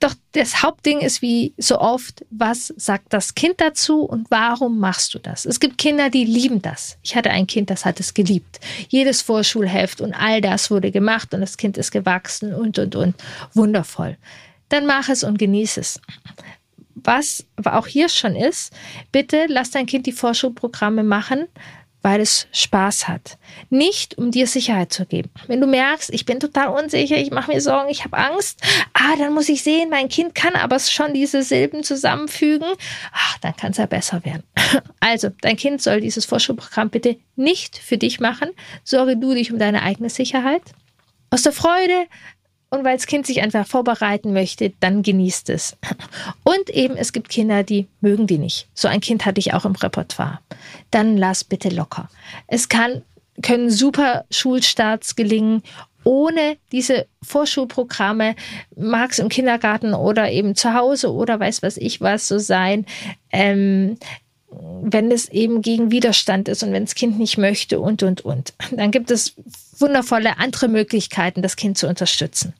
doch 0.00 0.14
das 0.32 0.62
Hauptding 0.62 1.00
ist 1.00 1.22
wie 1.22 1.54
so 1.56 1.80
oft, 1.80 2.24
was 2.30 2.72
sagt 2.76 3.12
das 3.12 3.34
Kind 3.34 3.60
dazu 3.60 4.02
und 4.02 4.30
warum 4.30 4.78
machst 4.78 5.14
du 5.14 5.18
das? 5.18 5.44
Es 5.44 5.58
gibt 5.58 5.78
Kinder, 5.78 6.08
die 6.08 6.24
lieben 6.24 6.62
das. 6.62 6.98
Ich 7.02 7.16
hatte 7.16 7.30
ein 7.30 7.48
Kind, 7.48 7.68
das 7.70 7.84
hat 7.84 7.98
es 7.98 8.14
geliebt. 8.14 8.60
Jedes 8.88 9.22
Vorschulheft 9.22 10.00
und 10.00 10.14
all 10.14 10.40
das 10.40 10.70
wurde 10.70 10.92
gemacht 10.92 11.34
und 11.34 11.40
das 11.40 11.56
Kind 11.56 11.76
ist 11.76 11.90
gewachsen 11.90 12.54
und, 12.54 12.78
und, 12.78 12.94
und. 12.94 13.16
Wundervoll. 13.54 14.16
Dann 14.68 14.86
mach 14.86 15.08
es 15.08 15.24
und 15.24 15.38
genieße 15.38 15.80
es. 15.80 16.00
Was 16.94 17.44
aber 17.56 17.76
auch 17.76 17.86
hier 17.86 18.08
schon 18.08 18.36
ist, 18.36 18.72
bitte 19.10 19.46
lass 19.48 19.70
dein 19.70 19.86
Kind 19.86 20.06
die 20.06 20.12
Vorschulprogramme 20.12 21.02
machen, 21.02 21.46
weil 22.02 22.20
es 22.20 22.46
Spaß 22.52 23.08
hat. 23.08 23.38
Nicht, 23.70 24.16
um 24.18 24.30
dir 24.30 24.46
Sicherheit 24.46 24.92
zu 24.92 25.04
geben. 25.04 25.30
Wenn 25.46 25.60
du 25.60 25.66
merkst, 25.66 26.10
ich 26.12 26.24
bin 26.24 26.40
total 26.40 26.68
unsicher, 26.68 27.16
ich 27.16 27.30
mache 27.30 27.52
mir 27.52 27.60
Sorgen, 27.60 27.90
ich 27.90 28.04
habe 28.04 28.16
Angst, 28.16 28.60
ah, 28.92 29.16
dann 29.18 29.34
muss 29.34 29.48
ich 29.48 29.62
sehen, 29.62 29.90
mein 29.90 30.08
Kind 30.08 30.34
kann 30.34 30.54
aber 30.54 30.78
schon 30.78 31.12
diese 31.12 31.42
Silben 31.42 31.82
zusammenfügen, 31.82 32.68
ach, 33.12 33.38
dann 33.38 33.56
kann 33.56 33.72
es 33.72 33.78
ja 33.78 33.86
besser 33.86 34.24
werden. 34.24 34.44
Also, 35.00 35.30
dein 35.40 35.56
Kind 35.56 35.80
soll 35.80 36.00
dieses 36.00 36.26
Vorschulprogramm 36.26 36.90
bitte 36.90 37.16
nicht 37.36 37.78
für 37.78 37.96
dich 37.96 38.20
machen. 38.20 38.50
Sorge 38.84 39.16
du 39.16 39.32
dich 39.32 39.50
um 39.50 39.58
deine 39.58 39.82
eigene 39.82 40.10
Sicherheit. 40.10 40.62
Aus 41.30 41.42
der 41.42 41.52
Freude 41.52 42.06
und 42.70 42.84
weil 42.84 42.96
das 42.96 43.06
Kind 43.06 43.26
sich 43.26 43.40
einfach 43.40 43.66
vorbereiten 43.66 44.32
möchte, 44.32 44.72
dann 44.80 45.02
genießt 45.02 45.50
es. 45.50 45.76
Und 46.44 46.70
eben, 46.70 46.96
es 46.96 47.12
gibt 47.12 47.28
Kinder, 47.28 47.62
die 47.62 47.88
mögen 48.00 48.26
die 48.26 48.38
nicht. 48.38 48.68
So 48.74 48.88
ein 48.88 49.00
Kind 49.00 49.24
hatte 49.24 49.38
ich 49.38 49.54
auch 49.54 49.64
im 49.64 49.74
Repertoire. 49.74 50.40
Dann 50.90 51.16
lass 51.16 51.44
bitte 51.44 51.70
locker. 51.70 52.10
Es 52.46 52.68
kann, 52.68 53.02
können 53.42 53.70
super 53.70 54.24
Schulstarts 54.30 55.16
gelingen, 55.16 55.62
ohne 56.04 56.56
diese 56.72 57.06
Vorschulprogramme, 57.22 58.34
mag 58.76 59.10
es 59.10 59.18
im 59.18 59.28
Kindergarten 59.28 59.94
oder 59.94 60.30
eben 60.30 60.54
zu 60.54 60.72
Hause 60.72 61.12
oder 61.12 61.38
weiß 61.38 61.62
was 61.62 61.76
ich 61.76 62.00
was 62.00 62.28
so 62.28 62.38
sein. 62.38 62.86
Ähm, 63.30 63.98
wenn 64.82 65.10
es 65.10 65.28
eben 65.28 65.62
gegen 65.62 65.90
Widerstand 65.90 66.48
ist 66.48 66.62
und 66.62 66.72
wenn 66.72 66.84
das 66.84 66.94
Kind 66.94 67.18
nicht 67.18 67.38
möchte 67.38 67.80
und, 67.80 68.02
und, 68.02 68.22
und. 68.22 68.54
Dann 68.70 68.90
gibt 68.90 69.10
es 69.10 69.34
wundervolle 69.78 70.38
andere 70.38 70.68
Möglichkeiten, 70.68 71.42
das 71.42 71.56
Kind 71.56 71.78
zu 71.78 71.88
unterstützen. 71.88 72.54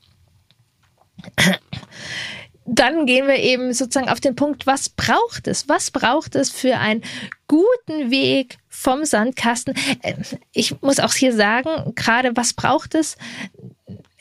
Dann 2.70 3.06
gehen 3.06 3.26
wir 3.26 3.36
eben 3.38 3.72
sozusagen 3.72 4.10
auf 4.10 4.20
den 4.20 4.36
Punkt, 4.36 4.66
was 4.66 4.90
braucht 4.90 5.48
es? 5.48 5.70
Was 5.70 5.90
braucht 5.90 6.34
es 6.34 6.50
für 6.50 6.76
einen 6.76 7.02
guten 7.46 8.10
Weg 8.10 8.58
vom 8.68 9.06
Sandkasten? 9.06 9.74
Äh, 10.02 10.16
ich 10.52 10.80
muss 10.82 11.00
auch 11.00 11.14
hier 11.14 11.34
sagen, 11.34 11.94
gerade 11.94 12.36
was 12.36 12.52
braucht 12.52 12.94
es? 12.94 13.16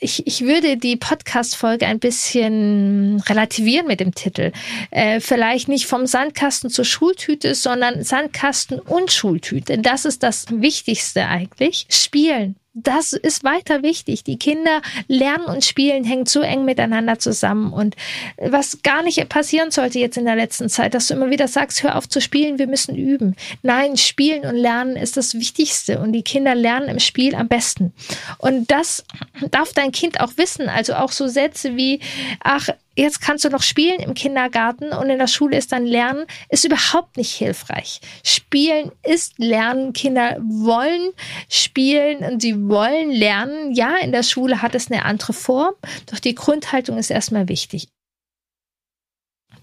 Ich, 0.00 0.26
ich 0.26 0.42
würde 0.42 0.76
die 0.76 0.96
Podcast-Folge 0.96 1.86
ein 1.86 1.98
bisschen 1.98 3.20
relativieren 3.28 3.86
mit 3.86 4.00
dem 4.00 4.14
Titel. 4.14 4.52
Äh, 4.90 5.20
vielleicht 5.20 5.68
nicht 5.68 5.86
vom 5.86 6.06
Sandkasten 6.06 6.70
zur 6.70 6.84
Schultüte, 6.84 7.54
sondern 7.54 8.02
Sandkasten 8.04 8.78
und 8.78 9.12
Schultüte. 9.12 9.78
Das 9.78 10.04
ist 10.04 10.22
das 10.22 10.46
Wichtigste 10.50 11.26
eigentlich. 11.26 11.86
Spielen 11.90 12.56
das 12.82 13.12
ist 13.12 13.44
weiter 13.44 13.82
wichtig. 13.82 14.24
Die 14.24 14.38
Kinder 14.38 14.82
lernen 15.06 15.46
und 15.46 15.64
spielen 15.64 16.04
hängen 16.04 16.26
zu 16.26 16.40
eng 16.40 16.64
miteinander 16.64 17.18
zusammen. 17.18 17.72
Und 17.72 17.96
was 18.36 18.82
gar 18.82 19.02
nicht 19.02 19.28
passieren 19.28 19.70
sollte 19.70 19.98
jetzt 19.98 20.16
in 20.16 20.24
der 20.24 20.36
letzten 20.36 20.68
Zeit, 20.68 20.94
dass 20.94 21.08
du 21.08 21.14
immer 21.14 21.30
wieder 21.30 21.48
sagst, 21.48 21.82
hör 21.82 21.96
auf 21.96 22.08
zu 22.08 22.20
spielen, 22.20 22.58
wir 22.58 22.66
müssen 22.66 22.96
üben. 22.96 23.36
Nein, 23.62 23.96
spielen 23.96 24.44
und 24.44 24.56
lernen 24.56 24.96
ist 24.96 25.16
das 25.16 25.34
Wichtigste. 25.34 25.98
Und 26.00 26.12
die 26.12 26.22
Kinder 26.22 26.54
lernen 26.54 26.88
im 26.88 27.00
Spiel 27.00 27.34
am 27.34 27.48
besten. 27.48 27.92
Und 28.38 28.70
das 28.70 29.04
darf 29.50 29.72
dein 29.72 29.92
Kind 29.92 30.20
auch 30.20 30.32
wissen. 30.36 30.68
Also 30.68 30.94
auch 30.94 31.12
so 31.12 31.28
Sätze 31.28 31.76
wie, 31.76 32.00
ach, 32.40 32.68
jetzt 33.02 33.20
kannst 33.20 33.44
du 33.44 33.48
noch 33.48 33.62
spielen 33.62 34.00
im 34.00 34.14
Kindergarten 34.14 34.92
und 34.92 35.08
in 35.10 35.18
der 35.18 35.26
Schule 35.26 35.56
ist 35.56 35.72
dann 35.72 35.86
Lernen, 35.86 36.26
ist 36.48 36.64
überhaupt 36.64 37.16
nicht 37.16 37.32
hilfreich. 37.32 38.00
Spielen 38.24 38.92
ist 39.06 39.38
Lernen. 39.38 39.92
Kinder 39.92 40.36
wollen 40.40 41.12
spielen 41.48 42.18
und 42.18 42.42
sie 42.42 42.68
wollen 42.68 43.10
lernen. 43.10 43.74
Ja, 43.74 43.96
in 43.96 44.12
der 44.12 44.22
Schule 44.22 44.62
hat 44.62 44.74
es 44.74 44.90
eine 44.90 45.04
andere 45.04 45.32
Form, 45.32 45.74
doch 46.06 46.18
die 46.18 46.34
Grundhaltung 46.34 46.98
ist 46.98 47.10
erstmal 47.10 47.48
wichtig. 47.48 47.88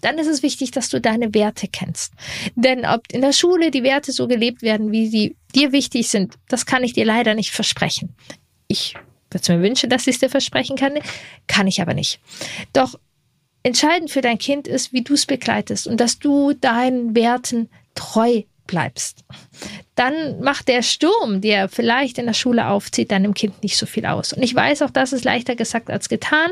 Dann 0.02 0.18
ist 0.18 0.28
es 0.28 0.44
wichtig, 0.44 0.72
dass 0.72 0.90
du 0.90 1.02
deine 1.02 1.34
Werte 1.34 1.68
kennst. 1.68 2.14
Denn 2.56 2.86
ob 2.86 3.12
in 3.12 3.22
der 3.22 3.34
Schule 3.34 3.72
die 3.72 3.84
Werte 3.84 4.12
so 4.12 4.28
gelebt 4.28 4.62
werden, 4.62 4.92
wie 4.92 5.08
sie 5.08 5.36
dir 5.56 5.72
wichtig 5.72 6.10
sind, 6.10 6.36
das 6.48 6.66
kann 6.66 6.84
ich 6.84 6.94
dir 6.94 7.06
leider 7.06 7.34
nicht 7.34 7.52
versprechen. 7.52 8.14
Ich 8.68 8.96
würde 9.32 9.58
mir 9.58 9.64
wünschen, 9.64 9.90
dass 9.90 10.08
ich 10.08 10.16
es 10.16 10.20
dir 10.20 10.30
versprechen 10.30 10.76
kann, 10.76 10.94
kann 11.48 11.68
ich 11.68 11.82
aber 11.82 11.94
nicht. 11.94 12.20
Doch 12.74 12.96
Entscheidend 13.66 14.12
für 14.12 14.22
dein 14.22 14.38
Kind 14.38 14.68
ist, 14.68 14.94
wie 14.94 15.02
du 15.02 15.16
es 15.16 15.26
begleitest 15.26 15.88
und 15.88 16.00
dass 16.00 16.20
du 16.20 16.54
deinen 16.54 17.16
Werten 17.16 17.68
treu 17.96 18.44
bleibst. 18.68 19.24
Dann 19.96 20.40
macht 20.40 20.68
der 20.68 20.84
Sturm, 20.84 21.42
der 21.42 21.68
vielleicht 21.68 22.20
in 22.20 22.28
der 22.28 22.34
Schule 22.34 22.68
aufzieht, 22.68 23.12
deinem 23.12 23.34
Kind 23.34 23.64
nicht 23.64 23.76
so 23.76 23.88
viel 23.88 24.06
aus. 24.06 24.34
Und 24.34 24.44
ich 24.44 24.54
weiß 24.54 24.84
auch, 24.84 24.92
das 24.92 25.14
ist 25.14 25.26
leichter 25.26 25.56
gesagt 25.56 25.90
als 25.90 26.10
getan, 26.10 26.52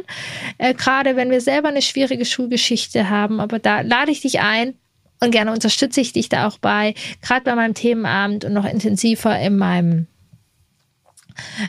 äh, 0.58 0.74
gerade 0.74 1.16
wenn 1.16 1.30
wir 1.30 1.40
selber 1.40 1.68
eine 1.68 1.84
schwierige 1.84 2.26
Schulgeschichte 2.26 3.12
haben. 3.12 3.40
Aber 3.40 3.60
da 3.60 3.82
lade 3.82 4.10
ich 4.10 4.22
dich 4.22 4.40
ein, 4.40 4.74
und 5.20 5.30
gerne 5.30 5.52
unterstütze 5.52 6.02
ich 6.02 6.14
dich 6.14 6.30
da 6.30 6.48
auch 6.48 6.58
bei, 6.58 6.96
gerade 7.22 7.46
bei 7.46 7.54
meinem 7.54 7.76
Themenabend 7.76 8.44
und 8.44 8.54
noch 8.54 8.66
intensiver 8.66 9.40
in 9.40 9.56
meinem 9.56 10.08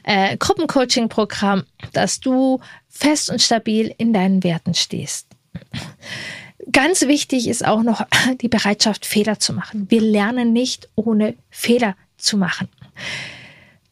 äh, 0.05 0.39
Gruppencoaching-Programm, 0.39 1.65
dass 1.93 2.19
du 2.19 2.61
fest 2.89 3.31
und 3.31 3.43
stabil 3.43 3.95
in 3.99 4.15
deinen 4.15 4.43
Werten 4.43 4.73
stehst. 4.73 5.34
Ganz 6.73 7.03
wichtig 7.03 7.49
ist 7.49 7.65
auch 7.65 7.83
noch 7.83 8.07
die 8.41 8.49
Bereitschaft, 8.49 9.07
Fehler 9.07 9.39
zu 9.39 9.53
machen. 9.53 9.87
Wir 9.91 10.01
lernen 10.01 10.53
nicht, 10.53 10.89
ohne 10.95 11.35
Fehler 11.51 11.97
zu 12.17 12.37
machen. 12.37 12.69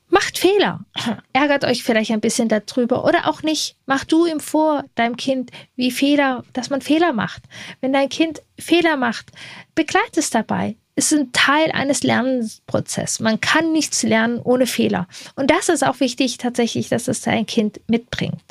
Macht 0.08 0.38
Fehler. 0.38 0.84
Ärgert 1.32 1.64
euch 1.64 1.82
vielleicht 1.82 2.10
ein 2.10 2.20
bisschen 2.20 2.48
darüber 2.48 3.04
oder 3.04 3.28
auch 3.28 3.42
nicht. 3.42 3.76
Mach 3.86 4.04
du 4.04 4.26
ihm 4.26 4.40
vor, 4.40 4.84
deinem 4.94 5.16
Kind, 5.16 5.50
wie 5.76 5.90
Fehler, 5.90 6.44
dass 6.52 6.70
man 6.70 6.82
Fehler 6.82 7.12
macht. 7.12 7.42
Wenn 7.80 7.92
dein 7.92 8.08
Kind 8.08 8.42
Fehler 8.58 8.96
macht, 8.96 9.32
begleite 9.74 10.20
es 10.20 10.30
dabei 10.30 10.76
ist 10.94 11.12
ein 11.12 11.32
Teil 11.32 11.70
eines 11.72 12.02
Lernprozesses. 12.02 13.20
Man 13.20 13.40
kann 13.40 13.72
nichts 13.72 14.02
lernen 14.02 14.40
ohne 14.42 14.66
Fehler. 14.66 15.08
Und 15.36 15.50
das 15.50 15.70
ist 15.70 15.82
auch 15.86 16.00
wichtig 16.00 16.36
tatsächlich, 16.36 16.90
dass 16.90 17.08
es 17.08 17.22
dein 17.22 17.46
Kind 17.46 17.80
mitbringt. 17.86 18.42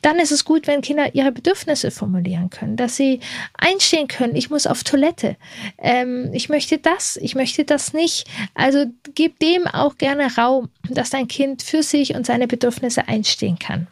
Dann 0.00 0.18
ist 0.18 0.32
es 0.32 0.46
gut, 0.46 0.66
wenn 0.66 0.80
Kinder 0.80 1.14
ihre 1.14 1.30
Bedürfnisse 1.30 1.90
formulieren 1.90 2.48
können, 2.48 2.76
dass 2.76 2.96
sie 2.96 3.20
einstehen 3.58 4.08
können, 4.08 4.34
ich 4.34 4.48
muss 4.48 4.66
auf 4.66 4.82
Toilette, 4.82 5.36
ähm, 5.78 6.30
ich 6.32 6.48
möchte 6.48 6.78
das, 6.78 7.16
ich 7.16 7.34
möchte 7.34 7.64
das 7.64 7.92
nicht. 7.92 8.26
Also 8.54 8.86
gib 9.14 9.38
dem 9.40 9.66
auch 9.66 9.98
gerne 9.98 10.34
Raum, 10.36 10.70
dass 10.88 11.10
dein 11.10 11.28
Kind 11.28 11.62
für 11.62 11.82
sich 11.82 12.14
und 12.14 12.24
seine 12.24 12.46
Bedürfnisse 12.46 13.08
einstehen 13.08 13.58
kann. 13.58 13.86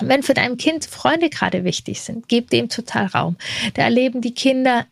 Wenn 0.00 0.22
für 0.22 0.34
dein 0.34 0.56
Kind 0.56 0.84
Freunde 0.84 1.30
gerade 1.30 1.64
wichtig 1.64 2.00
sind, 2.00 2.28
gib 2.28 2.50
dem 2.50 2.68
total 2.68 3.06
Raum. 3.06 3.36
Da 3.74 3.82
erleben 3.82 4.20
die 4.20 4.34
Kinder 4.34 4.86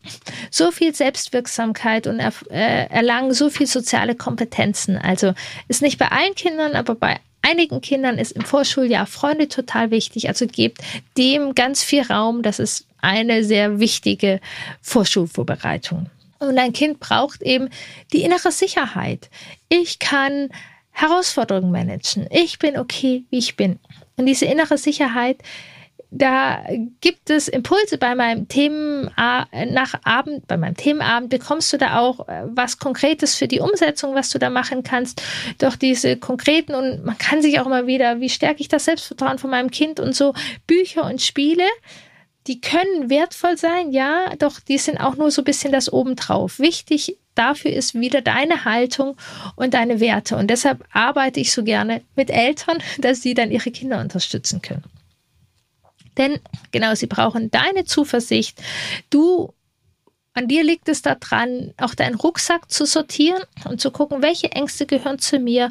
so 0.51 0.71
viel 0.71 0.95
Selbstwirksamkeit 0.95 2.07
und 2.07 2.21
äh, 2.21 2.87
erlangen 2.87 3.35
so 3.35 3.51
viel 3.51 3.67
soziale 3.67 4.15
Kompetenzen. 4.15 4.97
Also 4.99 5.35
ist 5.69 5.83
nicht 5.83 5.99
bei 5.99 6.09
allen 6.09 6.35
Kindern, 6.35 6.75
aber 6.75 6.95
bei 6.95 7.21
einigen 7.43 7.81
Kindern 7.81 8.19
ist 8.19 8.33
im 8.33 8.45
Vorschuljahr 8.45 9.07
Freunde 9.07 9.49
total 9.49 9.91
wichtig. 9.91 10.29
Also 10.29 10.47
gebt 10.47 10.81
dem 11.17 11.55
ganz 11.55 11.83
viel 11.83 12.03
Raum. 12.03 12.43
Das 12.43 12.59
ist 12.59 12.87
eine 13.01 13.45
sehr 13.45 13.79
wichtige 13.79 14.41
Vorschulvorbereitung. 14.81 16.07
Und 16.39 16.59
ein 16.59 16.73
Kind 16.73 17.01
braucht 17.01 17.43
eben 17.43 17.69
die 18.13 18.23
innere 18.23 18.51
Sicherheit. 18.51 19.31
Ich 19.69 19.99
kann 19.99 20.49
Herausforderungen 20.91 21.73
managen. 21.73 22.27
Ich 22.31 22.59
bin 22.59 22.79
okay, 22.79 23.25
wie 23.31 23.39
ich 23.39 23.57
bin. 23.57 23.79
Und 24.17 24.27
diese 24.27 24.47
innere 24.47 24.79
Sicherheit, 24.79 25.39
da 26.17 26.65
gibt 27.01 27.29
es 27.29 27.49
Impulse 27.49 27.99
bei 27.99 28.15
meinem 28.15 28.47
Themen 28.47 29.11
nach 29.17 29.95
Abend, 30.05 30.47
bei 30.47 30.57
meinem 30.57 30.77
Themenabend 30.77 31.31
bekommst 31.31 31.73
du 31.73 31.77
da 31.77 31.99
auch 31.99 32.29
äh, 32.29 32.45
was 32.47 32.79
Konkretes 32.79 33.35
für 33.35 33.49
die 33.49 33.59
Umsetzung, 33.59 34.15
was 34.15 34.31
du 34.31 34.39
da 34.39 34.49
machen 34.49 34.85
kannst. 34.85 35.23
Doch 35.59 35.75
diese 35.75 36.17
konkreten 36.17 36.75
und 36.75 37.05
man 37.05 37.19
kann 37.19 37.43
sich 37.43 37.59
auch 37.59 37.67
immer 37.67 37.89
wieder, 37.89 38.21
wie 38.21 38.29
stärke 38.29 38.61
ich 38.61 38.69
das 38.69 38.85
Selbstvertrauen 38.85 39.39
von 39.39 39.51
meinem 39.51 39.73
Kind 39.73 39.99
und 39.99 40.15
so 40.15 40.35
Bücher 40.69 41.05
und 41.05 41.21
Spiele, 41.21 41.65
die 42.47 42.61
können 42.61 43.11
wertvoll 43.11 43.57
sein, 43.57 43.91
ja, 43.91 44.37
doch 44.39 44.61
die 44.61 44.79
sind 44.79 44.99
auch 44.99 45.17
nur 45.17 45.31
so 45.31 45.43
ein 45.43 45.47
bisschen 45.47 45.73
das 45.73 45.93
obendrauf. 45.93 46.59
Wichtig 46.61 47.17
dafür 47.35 47.73
ist 47.73 47.95
wieder 47.95 48.21
deine 48.21 48.65
Haltung 48.65 49.17
und 49.57 49.75
deine 49.75 50.01
Werte. 50.01 50.37
Und 50.37 50.49
deshalb 50.49 50.85
arbeite 50.93 51.41
ich 51.41 51.53
so 51.53 51.65
gerne 51.65 52.03
mit 52.17 52.31
Eltern, 52.31 52.79
dass 52.99 53.23
sie 53.23 53.35
dann 53.35 53.51
ihre 53.51 53.71
Kinder 53.71 54.01
unterstützen 54.01 54.63
können. 54.63 54.85
Denn 56.17 56.39
genau, 56.71 56.95
sie 56.95 57.07
brauchen 57.07 57.51
deine 57.51 57.85
Zuversicht. 57.85 58.63
Du 59.11 59.53
an 60.35 60.49
dir 60.49 60.65
liegt 60.65 60.89
es 60.89 61.01
daran, 61.01 61.73
auch 61.77 61.95
deinen 61.95 62.17
Rucksack 62.17 62.71
zu 62.71 62.87
sortieren 62.87 63.43
und 63.69 63.81
zu 63.81 63.93
gucken, 63.93 64.21
welche 64.21 64.51
Ängste 64.51 64.85
gehören 64.85 65.21
zu 65.21 65.39
mir, 65.39 65.71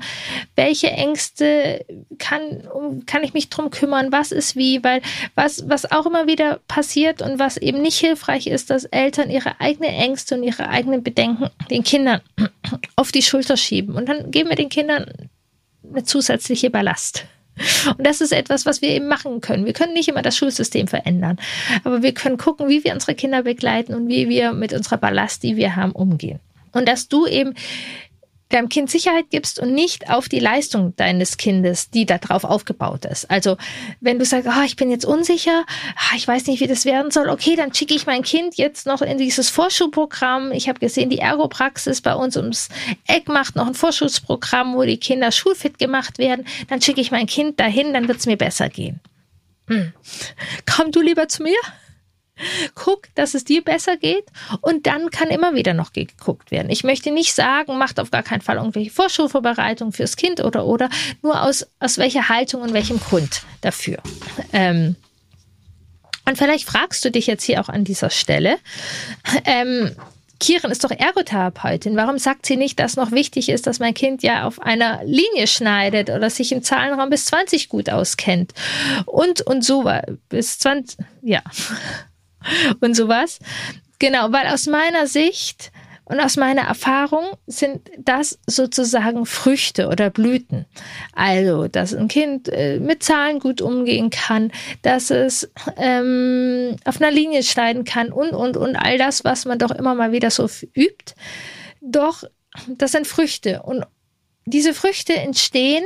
welche 0.55 0.89
Ängste 0.89 1.85
kann, 2.17 2.69
kann 3.05 3.23
ich 3.23 3.33
mich 3.33 3.49
drum 3.49 3.71
kümmern, 3.71 4.13
was 4.13 4.31
ist 4.31 4.55
wie, 4.55 4.81
weil 4.83 5.01
was, 5.35 5.67
was 5.67 5.91
auch 5.91 6.05
immer 6.05 6.27
wieder 6.27 6.61
passiert 6.67 7.21
und 7.21 7.39
was 7.39 7.57
eben 7.57 7.81
nicht 7.81 7.97
hilfreich 7.97 8.47
ist, 8.47 8.69
dass 8.69 8.85
Eltern 8.85 9.29
ihre 9.29 9.59
eigenen 9.59 9.91
Ängste 9.91 10.35
und 10.35 10.43
ihre 10.43 10.69
eigenen 10.69 11.03
Bedenken 11.03 11.49
den 11.69 11.83
Kindern 11.83 12.21
auf 12.95 13.11
die 13.11 13.21
Schulter 13.21 13.57
schieben. 13.57 13.95
Und 13.95 14.07
dann 14.07 14.31
geben 14.31 14.49
wir 14.49 14.55
den 14.55 14.69
Kindern 14.69 15.29
eine 15.91 16.03
zusätzliche 16.05 16.69
Ballast. 16.69 17.25
Und 17.97 18.05
das 18.05 18.21
ist 18.21 18.31
etwas, 18.31 18.65
was 18.65 18.81
wir 18.81 18.89
eben 18.89 19.07
machen 19.07 19.41
können. 19.41 19.65
Wir 19.65 19.73
können 19.73 19.93
nicht 19.93 20.07
immer 20.07 20.21
das 20.21 20.37
Schulsystem 20.37 20.87
verändern, 20.87 21.37
aber 21.83 22.01
wir 22.01 22.13
können 22.13 22.37
gucken, 22.37 22.69
wie 22.69 22.83
wir 22.83 22.93
unsere 22.93 23.15
Kinder 23.15 23.43
begleiten 23.43 23.93
und 23.93 24.07
wie 24.07 24.29
wir 24.29 24.53
mit 24.53 24.73
unserer 24.73 24.97
Ballast, 24.97 25.43
die 25.43 25.55
wir 25.55 25.75
haben, 25.75 25.91
umgehen. 25.91 26.39
Und 26.71 26.87
dass 26.87 27.07
du 27.07 27.27
eben 27.27 27.53
deinem 28.53 28.69
Kind 28.69 28.89
Sicherheit 28.89 29.25
gibst 29.29 29.59
und 29.59 29.73
nicht 29.73 30.09
auf 30.09 30.29
die 30.29 30.39
Leistung 30.39 30.95
deines 30.95 31.37
Kindes, 31.37 31.89
die 31.89 32.05
darauf 32.05 32.43
aufgebaut 32.43 33.05
ist. 33.05 33.29
Also 33.29 33.57
wenn 33.99 34.19
du 34.19 34.25
sagst, 34.25 34.47
oh, 34.47 34.63
ich 34.63 34.75
bin 34.75 34.91
jetzt 34.91 35.05
unsicher, 35.05 35.65
ah, 35.95 36.15
ich 36.15 36.27
weiß 36.27 36.47
nicht, 36.47 36.59
wie 36.59 36.67
das 36.67 36.85
werden 36.85 37.11
soll, 37.11 37.29
okay, 37.29 37.55
dann 37.55 37.73
schicke 37.73 37.93
ich 37.93 38.05
mein 38.05 38.23
Kind 38.23 38.55
jetzt 38.55 38.85
noch 38.85 39.01
in 39.01 39.17
dieses 39.17 39.49
Vorschulprogramm. 39.49 40.51
Ich 40.51 40.69
habe 40.69 40.79
gesehen, 40.79 41.09
die 41.09 41.19
Ergopraxis 41.19 42.01
bei 42.01 42.13
uns 42.13 42.37
ums 42.37 42.69
Eck 43.07 43.27
macht 43.27 43.55
noch 43.55 43.67
ein 43.67 43.73
Vorschulsprogramm, 43.73 44.75
wo 44.75 44.83
die 44.83 44.97
Kinder 44.97 45.31
schulfit 45.31 45.79
gemacht 45.79 46.17
werden. 46.17 46.45
Dann 46.69 46.81
schicke 46.81 47.01
ich 47.01 47.11
mein 47.11 47.25
Kind 47.25 47.59
dahin, 47.59 47.93
dann 47.93 48.07
wird 48.07 48.19
es 48.19 48.25
mir 48.25 48.37
besser 48.37 48.69
gehen. 48.69 48.99
Hm. 49.67 49.93
Komm 50.65 50.91
du 50.91 51.01
lieber 51.01 51.27
zu 51.27 51.43
mir? 51.43 51.57
Guck, 52.75 53.13
dass 53.15 53.33
es 53.33 53.43
dir 53.43 53.63
besser 53.63 53.97
geht 53.97 54.25
und 54.61 54.87
dann 54.87 55.09
kann 55.09 55.29
immer 55.29 55.55
wieder 55.55 55.73
noch 55.73 55.93
geguckt 55.93 56.51
werden. 56.51 56.69
Ich 56.69 56.83
möchte 56.83 57.11
nicht 57.11 57.33
sagen, 57.33 57.77
macht 57.77 57.99
auf 57.99 58.11
gar 58.11 58.23
keinen 58.23 58.41
Fall 58.41 58.57
irgendwelche 58.57 58.91
Vorschulvorbereitungen 58.91 59.93
fürs 59.93 60.15
Kind 60.15 60.43
oder 60.43 60.65
oder, 60.65 60.89
nur 61.21 61.41
aus, 61.41 61.65
aus 61.79 61.97
welcher 61.97 62.29
Haltung 62.29 62.61
und 62.61 62.73
welchem 62.73 62.99
Grund 62.99 63.43
dafür. 63.61 63.97
Ähm, 64.51 64.95
und 66.25 66.37
vielleicht 66.37 66.65
fragst 66.65 67.03
du 67.03 67.11
dich 67.11 67.27
jetzt 67.27 67.43
hier 67.43 67.59
auch 67.59 67.69
an 67.69 67.83
dieser 67.83 68.09
Stelle, 68.09 68.57
ähm, 69.45 69.95
Kieren 70.39 70.71
ist 70.71 70.83
doch 70.83 70.91
Ergotherapeutin. 70.91 71.95
Warum 71.95 72.17
sagt 72.17 72.45
sie 72.45 72.57
nicht, 72.57 72.77
dass 72.77 72.97
noch 72.97 73.11
wichtig 73.11 73.47
ist, 73.47 73.65
dass 73.65 73.79
mein 73.79 73.93
Kind 73.93 74.23
ja 74.23 74.45
auf 74.45 74.61
einer 74.61 75.01
Linie 75.05 75.47
schneidet 75.47 76.09
oder 76.09 76.29
sich 76.29 76.51
im 76.51 76.63
Zahlenraum 76.63 77.09
bis 77.09 77.25
20 77.25 77.69
gut 77.69 77.89
auskennt? 77.89 78.53
Und, 79.05 79.41
und 79.41 79.63
so 79.63 79.89
bis 80.27 80.59
20, 80.59 80.97
ja 81.21 81.41
und 82.79 82.95
sowas. 82.95 83.39
Genau, 83.99 84.31
weil 84.31 84.47
aus 84.47 84.67
meiner 84.67 85.07
Sicht 85.07 85.71
und 86.05 86.19
aus 86.19 86.35
meiner 86.35 86.63
Erfahrung 86.63 87.23
sind 87.47 87.89
das 87.97 88.37
sozusagen 88.45 89.25
Früchte 89.25 89.87
oder 89.87 90.09
Blüten. 90.09 90.65
Also, 91.13 91.67
dass 91.67 91.93
ein 91.93 92.09
Kind 92.09 92.49
äh, 92.49 92.79
mit 92.79 93.03
Zahlen 93.03 93.39
gut 93.39 93.61
umgehen 93.61 94.09
kann, 94.09 94.51
dass 94.81 95.11
es 95.11 95.49
ähm, 95.77 96.75
auf 96.83 96.99
einer 96.99 97.11
Linie 97.11 97.43
schneiden 97.43 97.85
kann 97.85 98.11
und, 98.11 98.31
und, 98.31 98.57
und 98.57 98.75
all 98.75 98.97
das, 98.97 99.23
was 99.23 99.45
man 99.45 99.59
doch 99.59 99.71
immer 99.71 99.95
mal 99.95 100.11
wieder 100.11 100.29
so 100.29 100.49
übt. 100.73 101.15
Doch, 101.79 102.23
das 102.67 102.91
sind 102.91 103.07
Früchte. 103.07 103.63
Und 103.63 103.85
diese 104.45 104.73
Früchte 104.73 105.13
entstehen 105.13 105.83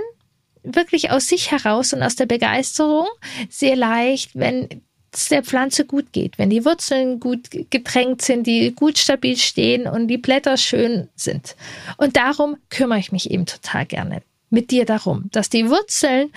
wirklich 0.63 1.11
aus 1.11 1.27
sich 1.27 1.51
heraus 1.51 1.93
und 1.93 2.01
aus 2.01 2.15
der 2.15 2.25
Begeisterung 2.25 3.07
sehr 3.49 3.75
leicht, 3.75 4.31
wenn 4.33 4.81
es 5.11 5.29
der 5.29 5.43
Pflanze 5.43 5.85
gut 5.85 6.11
geht, 6.11 6.37
wenn 6.37 6.49
die 6.49 6.65
Wurzeln 6.65 7.19
gut 7.19 7.49
getränkt 7.69 8.21
sind, 8.21 8.45
die 8.45 8.73
gut 8.73 8.97
stabil 8.97 9.37
stehen 9.37 9.87
und 9.87 10.07
die 10.07 10.17
Blätter 10.17 10.57
schön 10.57 11.09
sind. 11.15 11.55
Und 11.97 12.17
darum 12.17 12.57
kümmere 12.69 12.99
ich 12.99 13.11
mich 13.11 13.31
eben 13.31 13.45
total 13.45 13.85
gerne 13.85 14.21
mit 14.49 14.71
dir 14.71 14.85
darum, 14.85 15.29
dass 15.31 15.49
die 15.49 15.69
Wurzeln 15.69 16.31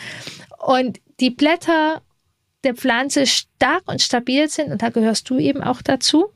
und 0.58 1.00
die 1.20 1.30
Blätter 1.30 2.02
der 2.64 2.74
Pflanze 2.74 3.26
stark 3.26 3.82
und 3.86 4.02
stabil 4.02 4.48
sind. 4.48 4.70
Und 4.70 4.82
da 4.82 4.90
gehörst 4.90 5.30
du 5.30 5.38
eben 5.38 5.62
auch 5.62 5.82
dazu 5.82 6.30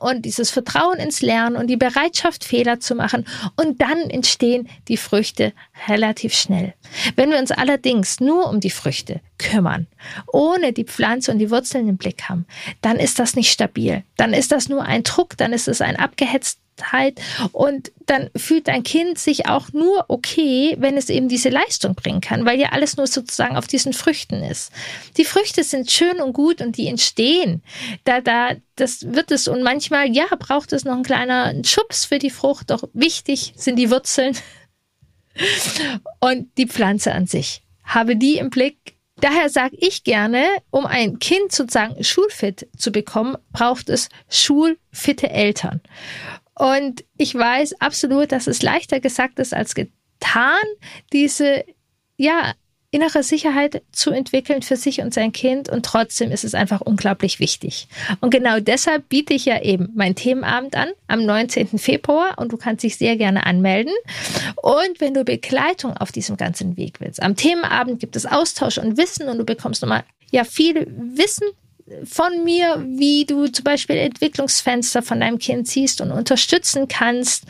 und 0.00 0.24
dieses 0.24 0.50
Vertrauen 0.50 0.98
ins 0.98 1.22
Lernen 1.22 1.56
und 1.56 1.68
die 1.68 1.76
Bereitschaft, 1.76 2.44
Fehler 2.44 2.80
zu 2.80 2.94
machen. 2.94 3.26
Und 3.56 3.80
dann 3.80 4.10
entstehen 4.10 4.68
die 4.88 4.96
Früchte 4.96 5.52
relativ 5.88 6.34
schnell. 6.34 6.74
Wenn 7.16 7.30
wir 7.30 7.38
uns 7.38 7.50
allerdings 7.50 8.20
nur 8.20 8.48
um 8.48 8.60
die 8.60 8.70
Früchte 8.70 9.20
kümmern, 9.38 9.86
ohne 10.32 10.72
die 10.72 10.84
Pflanze 10.84 11.32
und 11.32 11.38
die 11.38 11.50
Wurzeln 11.50 11.88
im 11.88 11.96
Blick 11.96 12.28
haben, 12.28 12.46
dann 12.80 12.96
ist 12.96 13.18
das 13.18 13.36
nicht 13.36 13.50
stabil. 13.50 14.04
Dann 14.16 14.32
ist 14.32 14.52
das 14.52 14.68
nur 14.68 14.82
ein 14.82 15.02
Druck, 15.02 15.36
dann 15.36 15.52
ist 15.52 15.68
es 15.68 15.80
ein 15.80 15.96
abgehetzt 15.96 16.58
Halt 16.92 17.20
und 17.52 17.92
dann 18.06 18.30
fühlt 18.36 18.68
dein 18.68 18.82
Kind 18.82 19.18
sich 19.18 19.46
auch 19.46 19.72
nur 19.72 20.06
okay, 20.08 20.76
wenn 20.78 20.96
es 20.96 21.10
eben 21.10 21.28
diese 21.28 21.48
Leistung 21.48 21.94
bringen 21.94 22.20
kann, 22.20 22.44
weil 22.44 22.58
ja 22.58 22.70
alles 22.70 22.96
nur 22.96 23.06
sozusagen 23.06 23.56
auf 23.56 23.66
diesen 23.66 23.92
Früchten 23.92 24.42
ist. 24.42 24.72
Die 25.16 25.24
Früchte 25.24 25.64
sind 25.64 25.90
schön 25.90 26.20
und 26.20 26.32
gut 26.32 26.60
und 26.60 26.76
die 26.76 26.88
entstehen. 26.88 27.62
Da, 28.04 28.20
da, 28.20 28.54
das 28.76 29.12
wird 29.12 29.30
es 29.30 29.48
und 29.48 29.62
manchmal, 29.62 30.10
ja, 30.10 30.26
braucht 30.38 30.72
es 30.72 30.84
noch 30.84 30.94
einen 30.94 31.02
kleinen 31.02 31.64
Schubs 31.64 32.04
für 32.04 32.18
die 32.18 32.30
Frucht, 32.30 32.70
doch 32.70 32.84
wichtig 32.92 33.52
sind 33.56 33.76
die 33.76 33.90
Wurzeln 33.90 34.36
und 36.20 36.48
die 36.56 36.66
Pflanze 36.66 37.12
an 37.12 37.26
sich. 37.26 37.62
Habe 37.84 38.16
die 38.16 38.38
im 38.38 38.50
Blick, 38.50 38.98
Daher 39.20 39.48
sage 39.48 39.76
ich 39.80 40.04
gerne, 40.04 40.46
um 40.70 40.86
ein 40.86 41.18
Kind 41.18 41.50
sozusagen 41.50 42.04
schulfit 42.04 42.68
zu 42.76 42.92
bekommen, 42.92 43.36
braucht 43.52 43.88
es 43.88 44.08
schulfitte 44.28 45.30
Eltern. 45.30 45.80
Und 46.58 47.04
ich 47.16 47.34
weiß 47.34 47.80
absolut, 47.80 48.32
dass 48.32 48.46
es 48.46 48.62
leichter 48.62 49.00
gesagt 49.00 49.38
ist 49.38 49.54
als 49.54 49.74
getan, 49.74 50.58
diese, 51.12 51.64
ja, 52.16 52.54
innere 52.90 53.22
Sicherheit 53.22 53.82
zu 53.92 54.10
entwickeln 54.10 54.62
für 54.62 54.76
sich 54.76 55.00
und 55.00 55.12
sein 55.12 55.32
Kind 55.32 55.68
und 55.68 55.84
trotzdem 55.84 56.30
ist 56.30 56.44
es 56.44 56.54
einfach 56.54 56.80
unglaublich 56.80 57.38
wichtig. 57.38 57.86
Und 58.20 58.30
genau 58.30 58.60
deshalb 58.60 59.10
biete 59.10 59.34
ich 59.34 59.44
ja 59.44 59.60
eben 59.60 59.90
meinen 59.94 60.14
Themenabend 60.14 60.74
an 60.74 60.88
am 61.06 61.24
19. 61.24 61.78
Februar 61.78 62.38
und 62.38 62.50
du 62.50 62.56
kannst 62.56 62.84
dich 62.84 62.96
sehr 62.96 63.16
gerne 63.16 63.44
anmelden. 63.44 63.92
Und 64.56 65.00
wenn 65.00 65.12
du 65.12 65.24
Begleitung 65.24 65.98
auf 65.98 66.12
diesem 66.12 66.38
ganzen 66.38 66.78
Weg 66.78 67.00
willst, 67.00 67.22
am 67.22 67.36
Themenabend 67.36 68.00
gibt 68.00 68.16
es 68.16 68.24
Austausch 68.24 68.78
und 68.78 68.96
Wissen 68.96 69.28
und 69.28 69.36
du 69.36 69.44
bekommst 69.44 69.82
nochmal 69.82 70.04
ja 70.30 70.44
viel 70.44 70.86
Wissen 71.14 71.46
von 72.04 72.44
mir, 72.44 72.84
wie 72.86 73.24
du 73.24 73.46
zum 73.48 73.64
Beispiel 73.64 73.96
Entwicklungsfenster 73.96 75.02
von 75.02 75.20
deinem 75.20 75.38
Kind 75.38 75.68
siehst 75.68 76.00
und 76.00 76.10
unterstützen 76.10 76.88
kannst, 76.88 77.44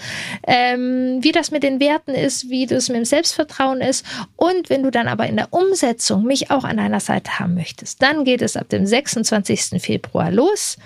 ähm, 0.47 1.19
wie 1.23 1.33
das 1.33 1.51
mit 1.51 1.63
den 1.63 1.81
Werten 1.81 2.13
ist, 2.13 2.49
wie 2.49 2.67
das 2.67 2.89
mit 2.89 2.99
dem 2.99 3.05
Selbstvertrauen 3.05 3.81
ist. 3.81 4.05
Und 4.37 4.71
wenn 4.71 4.83
du 4.83 4.91
dann 4.91 5.09
aber 5.09 5.27
in 5.27 5.37
der 5.37 5.53
Umsetzung 5.53 6.25
mich 6.25 6.51
auch 6.51 6.65
an 6.65 6.77
deiner 6.77 7.01
Seite 7.01 7.39
haben 7.39 7.55
möchtest, 7.55 8.03
dann 8.03 8.25
geht 8.25 8.43
es 8.43 8.57
ab 8.57 8.69
dem 8.69 8.87
26. 8.87 9.81
Februar 9.83 10.31
los 10.31 10.77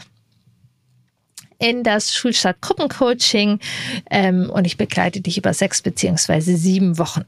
in 1.59 1.85
das 1.85 2.13
Schulstart 2.13 2.61
Gruppencoaching 2.61 3.61
ähm, 4.11 4.51
und 4.51 4.67
ich 4.67 4.77
begleite 4.77 5.21
dich 5.21 5.39
über 5.39 5.55
sechs 5.55 5.81
beziehungsweise 5.81 6.57
sieben 6.57 6.99
Wochen. 6.99 7.25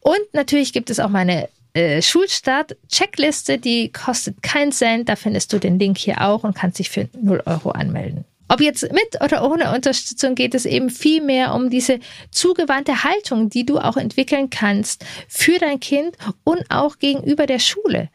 Und 0.00 0.22
natürlich 0.32 0.72
gibt 0.72 0.90
es 0.90 1.00
auch 1.00 1.08
meine 1.08 1.48
äh, 1.74 2.00
Schulstart-Checkliste, 2.00 3.58
die 3.58 3.92
kostet 3.92 4.42
keinen 4.42 4.72
Cent. 4.72 5.08
Da 5.08 5.16
findest 5.16 5.52
du 5.52 5.58
den 5.58 5.78
Link 5.78 5.98
hier 5.98 6.22
auch 6.22 6.44
und 6.44 6.54
kannst 6.54 6.78
dich 6.78 6.88
für 6.88 7.08
0 7.20 7.42
Euro 7.46 7.70
anmelden. 7.70 8.24
Ob 8.48 8.60
jetzt 8.60 8.82
mit 8.92 9.22
oder 9.22 9.50
ohne 9.50 9.74
Unterstützung 9.74 10.34
geht 10.34 10.54
es 10.54 10.66
eben 10.66 10.90
viel 10.90 11.22
mehr 11.22 11.54
um 11.54 11.70
diese 11.70 11.98
zugewandte 12.30 13.02
Haltung, 13.02 13.48
die 13.48 13.64
du 13.66 13.78
auch 13.78 13.96
entwickeln 13.96 14.50
kannst 14.50 15.04
für 15.28 15.58
dein 15.58 15.80
Kind 15.80 16.16
und 16.44 16.62
auch 16.68 16.98
gegenüber 16.98 17.46
der 17.46 17.58
Schule, 17.58 18.10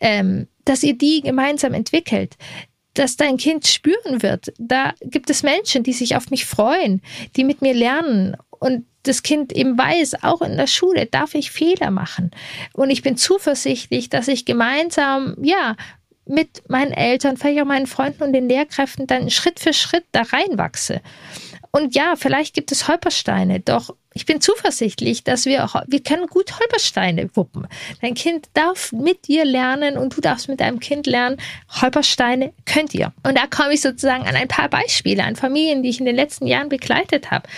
ähm, 0.00 0.48
dass 0.64 0.82
ihr 0.82 0.96
die 0.96 1.20
gemeinsam 1.20 1.74
entwickelt 1.74 2.36
dass 2.94 3.16
dein 3.16 3.36
Kind 3.36 3.66
spüren 3.66 4.22
wird. 4.22 4.52
Da 4.56 4.94
gibt 5.00 5.28
es 5.28 5.42
Menschen, 5.42 5.82
die 5.82 5.92
sich 5.92 6.14
auf 6.14 6.30
mich 6.30 6.46
freuen, 6.46 7.02
die 7.36 7.42
mit 7.42 7.60
mir 7.60 7.74
lernen 7.74 8.36
und 8.50 8.86
das 9.04 9.22
Kind 9.22 9.52
eben 9.52 9.78
weiß, 9.78 10.22
auch 10.22 10.42
in 10.42 10.56
der 10.56 10.66
Schule 10.66 11.06
darf 11.06 11.34
ich 11.34 11.50
Fehler 11.50 11.90
machen. 11.90 12.30
Und 12.72 12.90
ich 12.90 13.02
bin 13.02 13.16
zuversichtlich, 13.16 14.10
dass 14.10 14.28
ich 14.28 14.44
gemeinsam, 14.44 15.36
ja, 15.40 15.76
mit 16.26 16.68
meinen 16.68 16.92
Eltern, 16.92 17.36
vielleicht 17.36 17.60
auch 17.60 17.66
meinen 17.66 17.86
Freunden 17.86 18.22
und 18.22 18.32
den 18.32 18.48
Lehrkräften 18.48 19.06
dann 19.06 19.30
Schritt 19.30 19.60
für 19.60 19.72
Schritt 19.72 20.04
da 20.12 20.22
reinwachse. 20.22 21.02
Und 21.70 21.94
ja, 21.94 22.14
vielleicht 22.16 22.54
gibt 22.54 22.72
es 22.72 22.88
Holpersteine, 22.88 23.60
doch 23.60 23.94
ich 24.14 24.26
bin 24.26 24.40
zuversichtlich, 24.40 25.24
dass 25.24 25.44
wir 25.44 25.64
auch, 25.64 25.74
wir 25.88 26.00
können 26.00 26.28
gut 26.28 26.58
Holpersteine 26.60 27.28
wuppen. 27.34 27.66
Dein 28.00 28.14
Kind 28.14 28.48
darf 28.54 28.92
mit 28.92 29.26
dir 29.26 29.44
lernen 29.44 29.98
und 29.98 30.16
du 30.16 30.20
darfst 30.20 30.48
mit 30.48 30.60
deinem 30.60 30.78
Kind 30.78 31.08
lernen. 31.08 31.36
Holpersteine 31.68 32.52
könnt 32.64 32.94
ihr. 32.94 33.12
Und 33.24 33.36
da 33.36 33.48
komme 33.48 33.74
ich 33.74 33.80
sozusagen 33.80 34.24
an 34.24 34.36
ein 34.36 34.46
paar 34.46 34.68
Beispiele, 34.68 35.24
an 35.24 35.34
Familien, 35.34 35.82
die 35.82 35.88
ich 35.88 35.98
in 35.98 36.06
den 36.06 36.14
letzten 36.14 36.46
Jahren 36.46 36.68
begleitet 36.68 37.32
habe. 37.32 37.48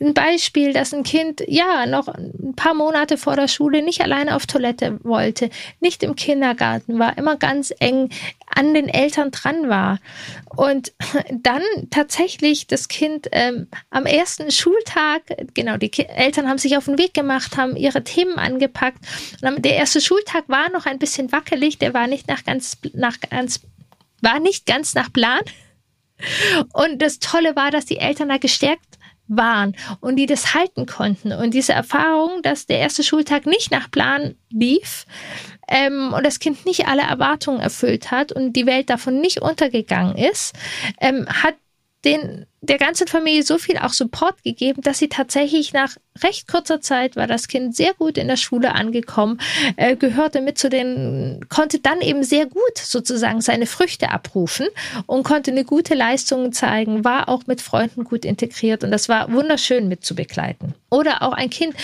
Ein 0.00 0.14
Beispiel, 0.14 0.72
dass 0.72 0.94
ein 0.94 1.02
Kind, 1.02 1.42
ja, 1.46 1.84
noch 1.84 2.08
ein 2.08 2.54
paar 2.56 2.72
Monate 2.72 3.18
vor 3.18 3.36
der 3.36 3.48
Schule 3.48 3.82
nicht 3.82 4.00
alleine 4.00 4.36
auf 4.36 4.46
Toilette 4.46 4.98
wollte, 5.02 5.50
nicht 5.80 6.02
im 6.02 6.16
Kindergarten 6.16 6.98
war, 6.98 7.18
immer 7.18 7.36
ganz 7.36 7.74
eng 7.78 8.08
an 8.52 8.74
den 8.74 8.88
Eltern 8.88 9.30
dran 9.30 9.68
war. 9.68 9.98
Und 10.56 10.92
dann 11.30 11.62
tatsächlich 11.90 12.66
das 12.66 12.88
Kind 12.88 13.28
ähm, 13.32 13.68
am 13.90 14.06
ersten 14.06 14.50
Schultag, 14.50 15.22
genau, 15.54 15.76
die 15.76 15.89
die 15.90 16.06
Eltern 16.06 16.48
haben 16.48 16.58
sich 16.58 16.76
auf 16.76 16.86
den 16.86 16.98
Weg 16.98 17.14
gemacht, 17.14 17.56
haben 17.56 17.76
ihre 17.76 18.04
Themen 18.04 18.38
angepackt. 18.38 18.98
Der 19.42 19.74
erste 19.74 20.00
Schultag 20.00 20.44
war 20.48 20.70
noch 20.70 20.86
ein 20.86 20.98
bisschen 20.98 21.32
wackelig, 21.32 21.78
der 21.78 21.94
war 21.94 22.06
nicht 22.06 22.28
nach 22.28 22.44
ganz, 22.44 22.78
nach 22.94 23.18
ganz, 23.20 23.60
war 24.20 24.40
nicht 24.40 24.66
ganz 24.66 24.94
nach 24.94 25.12
Plan. 25.12 25.40
Und 26.72 27.00
das 27.00 27.18
Tolle 27.18 27.56
war, 27.56 27.70
dass 27.70 27.86
die 27.86 27.98
Eltern 27.98 28.28
da 28.28 28.36
gestärkt 28.36 28.98
waren 29.30 29.76
und 30.00 30.16
die 30.16 30.26
das 30.26 30.54
halten 30.54 30.86
konnten. 30.86 31.32
Und 31.32 31.54
diese 31.54 31.72
Erfahrung, 31.72 32.42
dass 32.42 32.66
der 32.66 32.78
erste 32.78 33.02
Schultag 33.02 33.46
nicht 33.46 33.70
nach 33.70 33.90
Plan 33.90 34.34
lief 34.50 35.06
ähm, 35.68 36.12
und 36.12 36.26
das 36.26 36.40
Kind 36.40 36.66
nicht 36.66 36.88
alle 36.88 37.02
Erwartungen 37.02 37.60
erfüllt 37.60 38.10
hat 38.10 38.32
und 38.32 38.54
die 38.54 38.66
Welt 38.66 38.90
davon 38.90 39.20
nicht 39.20 39.40
untergegangen 39.40 40.16
ist, 40.16 40.54
ähm, 41.00 41.26
hat 41.28 41.54
den, 42.04 42.46
der 42.62 42.78
ganzen 42.78 43.06
Familie 43.06 43.42
so 43.42 43.58
viel 43.58 43.76
auch 43.76 43.92
Support 43.92 44.42
gegeben, 44.42 44.80
dass 44.82 44.98
sie 44.98 45.08
tatsächlich 45.08 45.72
nach 45.72 45.96
recht 46.22 46.48
kurzer 46.48 46.80
Zeit 46.80 47.16
war 47.16 47.26
das 47.26 47.46
Kind 47.46 47.76
sehr 47.76 47.92
gut 47.94 48.16
in 48.16 48.28
der 48.28 48.36
Schule 48.36 48.74
angekommen, 48.74 49.38
äh, 49.76 49.96
gehörte 49.96 50.40
mit 50.40 50.56
zu 50.56 50.70
den, 50.70 51.44
konnte 51.48 51.78
dann 51.78 52.00
eben 52.00 52.22
sehr 52.22 52.46
gut 52.46 52.78
sozusagen 52.78 53.40
seine 53.42 53.66
Früchte 53.66 54.10
abrufen 54.10 54.66
und 55.06 55.24
konnte 55.24 55.50
eine 55.50 55.64
gute 55.64 55.94
Leistung 55.94 56.52
zeigen, 56.52 57.04
war 57.04 57.28
auch 57.28 57.46
mit 57.46 57.60
Freunden 57.60 58.04
gut 58.04 58.24
integriert 58.24 58.82
und 58.82 58.90
das 58.90 59.08
war 59.08 59.30
wunderschön 59.32 59.88
mit 59.88 60.04
zu 60.04 60.14
begleiten. 60.14 60.74
Oder 60.90 61.22
auch 61.22 61.32
ein 61.32 61.50
Kind, 61.50 61.74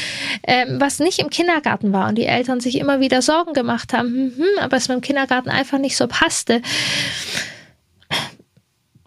ähm, 0.47 0.81
was 0.81 0.99
nicht 0.99 1.19
im 1.19 1.31
Kindergarten 1.31 1.93
war 1.93 2.09
und 2.09 2.17
die 2.17 2.27
Eltern 2.27 2.61
sich 2.61 2.79
immer 2.79 3.01
wieder 3.01 3.21
Sorgen 3.23 3.53
gemacht 3.53 3.93
haben, 3.93 4.09
hm, 4.09 4.33
hm, 4.37 4.59
aber 4.61 4.77
es 4.77 4.89
mit 4.89 4.97
dem 4.97 5.03
Kindergarten 5.03 5.51
einfach 5.51 5.79
nicht 5.79 5.97
so 5.97 6.07
passte 6.07 6.63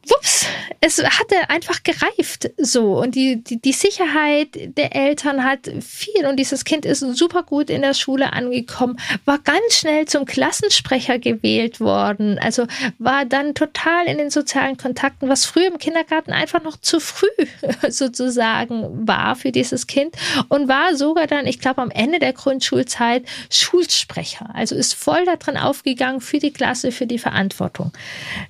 wups, 0.10 0.46
es 0.82 1.04
hatte 1.04 1.50
einfach 1.50 1.84
gereift 1.84 2.52
so. 2.58 3.00
Und 3.00 3.16
die, 3.16 3.44
die, 3.44 3.62
die 3.62 3.74
Sicherheit 3.74 4.50
der 4.78 4.96
Eltern 4.96 5.44
hat 5.44 5.70
viel. 5.82 6.26
Und 6.26 6.38
dieses 6.38 6.64
Kind 6.66 6.86
ist 6.86 7.00
super 7.00 7.44
gut 7.44 7.70
in 7.70 7.82
der 7.82 7.94
Schule 7.94 8.34
angekommen, 8.34 8.98
war 9.26 9.40
ganz 9.40 9.78
schnell 9.78 10.06
zum 10.06 10.26
Klassensprecher 10.26 11.20
gewählt 11.20 11.80
worden, 11.80 12.40
also 12.40 12.66
war 12.98 13.26
dann 13.26 13.56
total 13.56 14.06
in 14.06 14.18
den 14.18 14.30
sozialen 14.30 14.78
Kontakten, 14.78 15.30
was 15.30 15.46
früher 15.46 15.68
im 15.68 15.78
Kindergarten 15.78 16.32
einfach 16.32 16.64
noch 16.64 16.78
zu 16.78 17.00
früh 17.00 17.28
sozusagen 17.90 19.08
war 19.08 19.36
für 19.36 19.52
dieses 19.52 19.88
Kind. 19.88 20.16
Und 20.48 20.68
war 20.68 20.96
sogar 20.96 21.28
dann, 21.28 21.46
ich 21.46 21.60
glaube, 21.60 21.82
am 21.82 21.92
Ende 21.92 22.20
der 22.20 22.34
Grundschulzeit 22.34 23.24
Schulsprecher, 23.50 24.50
also 24.54 24.76
ist 24.76 24.94
voll 24.94 25.26
darin 25.26 25.58
aufgegangen 25.58 26.22
für 26.22 26.40
die 26.40 26.52
Klasse, 26.52 26.92
für 26.92 27.06
die 27.06 27.20
Verantwortung. 27.20 27.92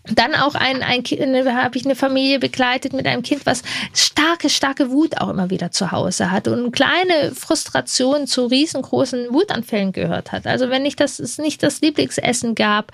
Dann 0.05 0.35
auch 0.35 0.55
ein, 0.55 0.83
ein, 0.83 1.03
eine 1.19 1.45
habe 1.55 1.77
ich 1.77 1.85
eine 1.85 1.95
Familie 1.95 2.39
begleitet 2.39 2.93
mit 2.93 3.05
einem 3.05 3.23
Kind, 3.23 3.45
was 3.45 3.63
starke, 3.93 4.49
starke 4.49 4.91
Wut 4.91 5.17
auch 5.17 5.29
immer 5.29 5.49
wieder 5.49 5.71
zu 5.71 5.91
Hause 5.91 6.31
hat 6.31 6.47
und 6.47 6.71
kleine 6.71 7.33
Frustrationen 7.33 8.27
zu 8.27 8.45
riesengroßen 8.45 9.33
Wutanfällen 9.33 9.91
gehört 9.91 10.31
hat. 10.31 10.47
Also 10.47 10.69
wenn 10.69 10.83
nicht 10.83 10.99
das, 10.99 11.19
es 11.19 11.37
nicht 11.37 11.63
das 11.63 11.81
Lieblingsessen 11.81 12.55
gab, 12.55 12.91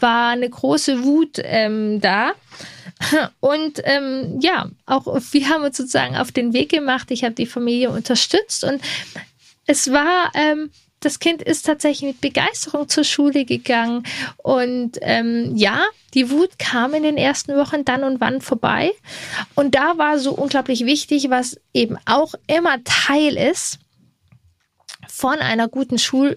war 0.00 0.30
eine 0.30 0.48
große 0.48 1.04
Wut 1.04 1.40
ähm, 1.42 2.00
da. 2.00 2.32
Und 3.40 3.80
ähm, 3.84 4.38
ja, 4.40 4.68
auch 4.86 5.06
wir 5.06 5.48
haben 5.48 5.64
uns 5.64 5.76
sozusagen 5.76 6.16
auf 6.16 6.32
den 6.32 6.52
Weg 6.52 6.70
gemacht. 6.70 7.10
Ich 7.10 7.24
habe 7.24 7.34
die 7.34 7.46
Familie 7.46 7.90
unterstützt 7.90 8.64
und 8.64 8.80
es 9.66 9.90
war 9.90 10.30
ähm, 10.34 10.70
das 11.04 11.18
Kind 11.18 11.42
ist 11.42 11.66
tatsächlich 11.66 12.14
mit 12.14 12.20
Begeisterung 12.20 12.88
zur 12.88 13.04
Schule 13.04 13.44
gegangen. 13.44 14.04
Und 14.38 14.98
ähm, 15.02 15.52
ja, 15.56 15.84
die 16.14 16.30
Wut 16.30 16.58
kam 16.58 16.94
in 16.94 17.02
den 17.02 17.16
ersten 17.16 17.56
Wochen 17.56 17.84
dann 17.84 18.04
und 18.04 18.20
wann 18.20 18.40
vorbei. 18.40 18.92
Und 19.54 19.74
da 19.74 19.98
war 19.98 20.18
so 20.18 20.32
unglaublich 20.32 20.84
wichtig, 20.86 21.30
was 21.30 21.60
eben 21.72 21.96
auch 22.06 22.34
immer 22.46 22.82
Teil 22.84 23.36
ist 23.36 23.78
von 25.08 25.38
einer 25.38 25.68
guten 25.68 25.98
Schul 25.98 26.36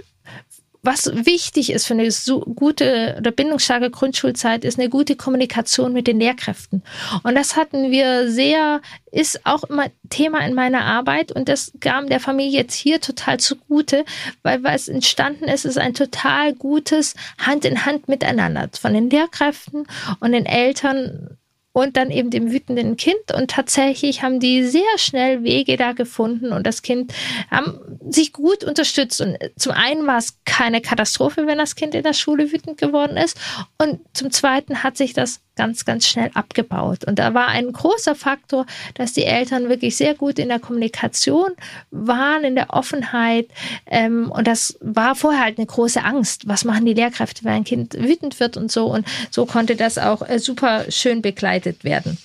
was 0.87 1.11
wichtig 1.13 1.69
ist 1.69 1.85
für 1.85 1.95
eine 1.95 2.09
so 2.09 2.39
gute 2.39 3.15
oder 3.19 3.31
bindungsstarke 3.31 3.91
Grundschulzeit, 3.91 4.63
ist 4.63 4.79
eine 4.79 4.87
gute 4.87 5.17
Kommunikation 5.17 5.91
mit 5.91 6.07
den 6.07 6.17
Lehrkräften. 6.17 6.81
Und 7.23 7.35
das 7.35 7.57
hatten 7.57 7.91
wir 7.91 8.31
sehr, 8.31 8.81
ist 9.11 9.45
auch 9.45 9.65
immer 9.65 9.87
Thema 10.09 10.39
in 10.47 10.53
meiner 10.53 10.85
Arbeit 10.85 11.33
und 11.33 11.49
das 11.49 11.73
kam 11.81 12.07
der 12.07 12.21
Familie 12.21 12.59
jetzt 12.59 12.73
hier 12.73 13.01
total 13.01 13.37
zugute, 13.37 14.05
weil 14.43 14.63
was 14.63 14.87
entstanden 14.87 15.49
ist, 15.49 15.65
ist 15.65 15.77
ein 15.77 15.93
total 15.93 16.53
gutes 16.53 17.15
Hand 17.37 17.65
in 17.65 17.85
Hand 17.85 18.07
miteinander 18.07 18.69
von 18.79 18.93
den 18.93 19.09
Lehrkräften 19.09 19.87
und 20.21 20.31
den 20.31 20.45
Eltern 20.45 21.37
und 21.77 21.95
dann 21.95 22.09
eben 22.09 22.31
dem 22.31 22.51
wütenden 22.51 22.97
Kind. 22.97 23.31
Und 23.35 23.51
tatsächlich 23.51 24.23
haben 24.23 24.39
die 24.39 24.63
sehr 24.63 24.81
schnell 24.97 25.43
Wege 25.43 25.77
da 25.77 25.91
gefunden 25.91 26.51
und 26.51 26.65
das 26.65 26.81
Kind 26.81 27.13
haben 27.51 27.79
sich 28.09 28.33
gut 28.33 28.63
unterstützt. 28.63 29.21
Und 29.21 29.37
zum 29.57 29.73
einen 29.73 30.07
war 30.07 30.17
es 30.17 30.39
keine 30.43 30.81
Katastrophe, 30.81 31.45
wenn 31.45 31.59
das 31.59 31.75
Kind 31.75 31.93
in 31.93 32.01
der 32.01 32.13
Schule 32.13 32.51
wütend 32.51 32.79
geworden 32.79 33.15
ist. 33.15 33.37
Und 33.77 33.99
zum 34.13 34.31
zweiten 34.31 34.81
hat 34.81 34.97
sich 34.97 35.13
das 35.13 35.41
ganz, 35.57 35.83
ganz 35.83 36.07
schnell 36.07 36.31
abgebaut. 36.33 37.03
Und 37.03 37.19
da 37.19 37.33
war 37.33 37.47
ein 37.47 37.73
großer 37.73 38.15
Faktor, 38.15 38.65
dass 38.93 39.11
die 39.11 39.25
Eltern 39.25 39.67
wirklich 39.67 39.97
sehr 39.97 40.13
gut 40.13 40.39
in 40.39 40.47
der 40.47 40.59
Kommunikation 40.59 41.49
waren, 41.91 42.45
in 42.45 42.55
der 42.55 42.69
Offenheit. 42.69 43.47
Ähm, 43.87 44.31
und 44.31 44.47
das 44.47 44.77
war 44.79 45.15
vorher 45.15 45.43
halt 45.43 45.57
eine 45.57 45.67
große 45.67 46.03
Angst. 46.03 46.47
Was 46.47 46.63
machen 46.63 46.85
die 46.85 46.93
Lehrkräfte, 46.93 47.43
wenn 47.43 47.53
ein 47.53 47.63
Kind 47.65 47.95
wütend 47.95 48.39
wird 48.39 48.55
und 48.55 48.71
so? 48.71 48.85
Und 48.85 49.05
so 49.31 49.45
konnte 49.45 49.75
das 49.75 49.97
auch 49.97 50.21
äh, 50.21 50.39
super 50.39 50.85
schön 50.89 51.21
begleitet 51.21 51.66
werden. 51.83 52.17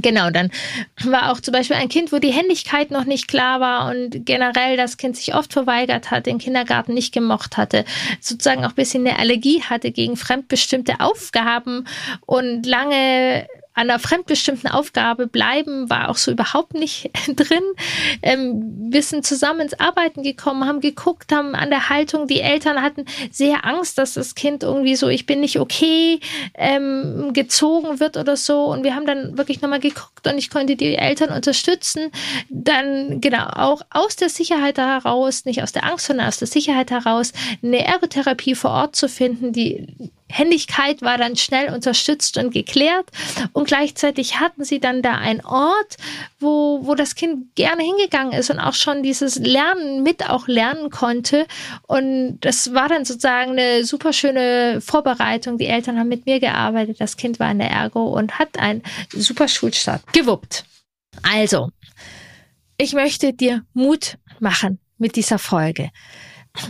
Genau, 0.00 0.30
dann 0.30 0.50
war 1.04 1.30
auch 1.30 1.40
zum 1.40 1.52
Beispiel 1.52 1.76
ein 1.76 1.88
Kind, 1.88 2.12
wo 2.12 2.18
die 2.18 2.32
Händigkeit 2.32 2.90
noch 2.90 3.04
nicht 3.04 3.28
klar 3.28 3.60
war 3.60 3.90
und 3.90 4.26
generell 4.26 4.76
das 4.76 4.96
Kind 4.96 5.16
sich 5.16 5.34
oft 5.34 5.52
verweigert 5.52 6.10
hat, 6.10 6.26
den 6.26 6.38
Kindergarten 6.38 6.94
nicht 6.94 7.14
gemocht 7.14 7.56
hatte, 7.56 7.84
sozusagen 8.20 8.64
auch 8.64 8.70
ein 8.70 8.74
bisschen 8.74 9.06
eine 9.06 9.18
Allergie 9.18 9.62
hatte 9.62 9.90
gegen 9.92 10.16
fremdbestimmte 10.16 11.00
Aufgaben 11.00 11.84
und 12.26 12.66
lange 12.66 13.46
an 13.78 13.90
einer 13.90 14.00
fremdbestimmten 14.00 14.68
Aufgabe 14.68 15.28
bleiben, 15.28 15.88
war 15.88 16.08
auch 16.08 16.16
so 16.16 16.32
überhaupt 16.32 16.74
nicht 16.74 17.10
drin. 17.36 17.62
Ähm, 18.22 18.88
wir 18.90 19.02
sind 19.02 19.24
zusammen 19.24 19.60
ins 19.60 19.78
Arbeiten 19.78 20.24
gekommen, 20.24 20.64
haben 20.66 20.80
geguckt, 20.80 21.32
haben 21.32 21.54
an 21.54 21.70
der 21.70 21.88
Haltung, 21.88 22.26
die 22.26 22.40
Eltern 22.40 22.82
hatten 22.82 23.04
sehr 23.30 23.64
Angst, 23.64 23.96
dass 23.98 24.14
das 24.14 24.34
Kind 24.34 24.64
irgendwie 24.64 24.96
so, 24.96 25.08
ich 25.08 25.26
bin 25.26 25.40
nicht 25.40 25.60
okay, 25.60 26.18
ähm, 26.54 27.32
gezogen 27.32 28.00
wird 28.00 28.16
oder 28.16 28.36
so. 28.36 28.64
Und 28.64 28.82
wir 28.82 28.96
haben 28.96 29.06
dann 29.06 29.38
wirklich 29.38 29.62
nochmal 29.62 29.80
geguckt 29.80 30.26
und 30.26 30.38
ich 30.38 30.50
konnte 30.50 30.74
die 30.74 30.96
Eltern 30.96 31.30
unterstützen, 31.30 32.10
dann 32.50 33.20
genau 33.20 33.46
auch 33.46 33.82
aus 33.90 34.16
der 34.16 34.28
Sicherheit 34.28 34.78
heraus, 34.78 35.44
nicht 35.44 35.62
aus 35.62 35.70
der 35.70 35.84
Angst, 35.84 36.06
sondern 36.06 36.26
aus 36.26 36.38
der 36.38 36.48
Sicherheit 36.48 36.90
heraus, 36.90 37.32
eine 37.62 37.86
Ergotherapie 37.86 38.56
vor 38.56 38.70
Ort 38.70 38.96
zu 38.96 39.08
finden, 39.08 39.52
die 39.52 40.10
Händigkeit 40.30 41.02
war 41.02 41.18
dann 41.18 41.36
schnell 41.36 41.72
unterstützt 41.72 42.36
und 42.36 42.52
geklärt 42.52 43.10
und 43.52 43.66
gleichzeitig 43.66 44.40
hatten 44.40 44.64
sie 44.64 44.80
dann 44.80 45.02
da 45.02 45.14
einen 45.14 45.44
Ort, 45.44 45.96
wo, 46.38 46.80
wo 46.82 46.94
das 46.94 47.14
Kind 47.14 47.54
gerne 47.54 47.82
hingegangen 47.82 48.32
ist 48.32 48.50
und 48.50 48.58
auch 48.58 48.74
schon 48.74 49.02
dieses 49.02 49.36
Lernen 49.36 50.02
mit 50.02 50.28
auch 50.28 50.48
lernen 50.48 50.90
konnte 50.90 51.46
und 51.86 52.38
das 52.40 52.74
war 52.74 52.88
dann 52.88 53.04
sozusagen 53.04 53.52
eine 53.52 53.84
super 53.84 54.12
schöne 54.12 54.80
Vorbereitung. 54.80 55.58
Die 55.58 55.66
Eltern 55.66 55.98
haben 55.98 56.08
mit 56.08 56.26
mir 56.26 56.40
gearbeitet, 56.40 57.00
das 57.00 57.16
Kind 57.16 57.40
war 57.40 57.50
in 57.50 57.58
der 57.58 57.70
Ergo 57.70 58.04
und 58.04 58.38
hat 58.38 58.58
einen 58.58 58.82
super 59.10 59.48
Schulstart 59.48 60.12
gewuppt. 60.12 60.64
Also, 61.22 61.70
ich 62.76 62.92
möchte 62.92 63.32
dir 63.32 63.64
Mut 63.72 64.18
machen 64.40 64.78
mit 64.98 65.16
dieser 65.16 65.38
Folge. 65.38 65.90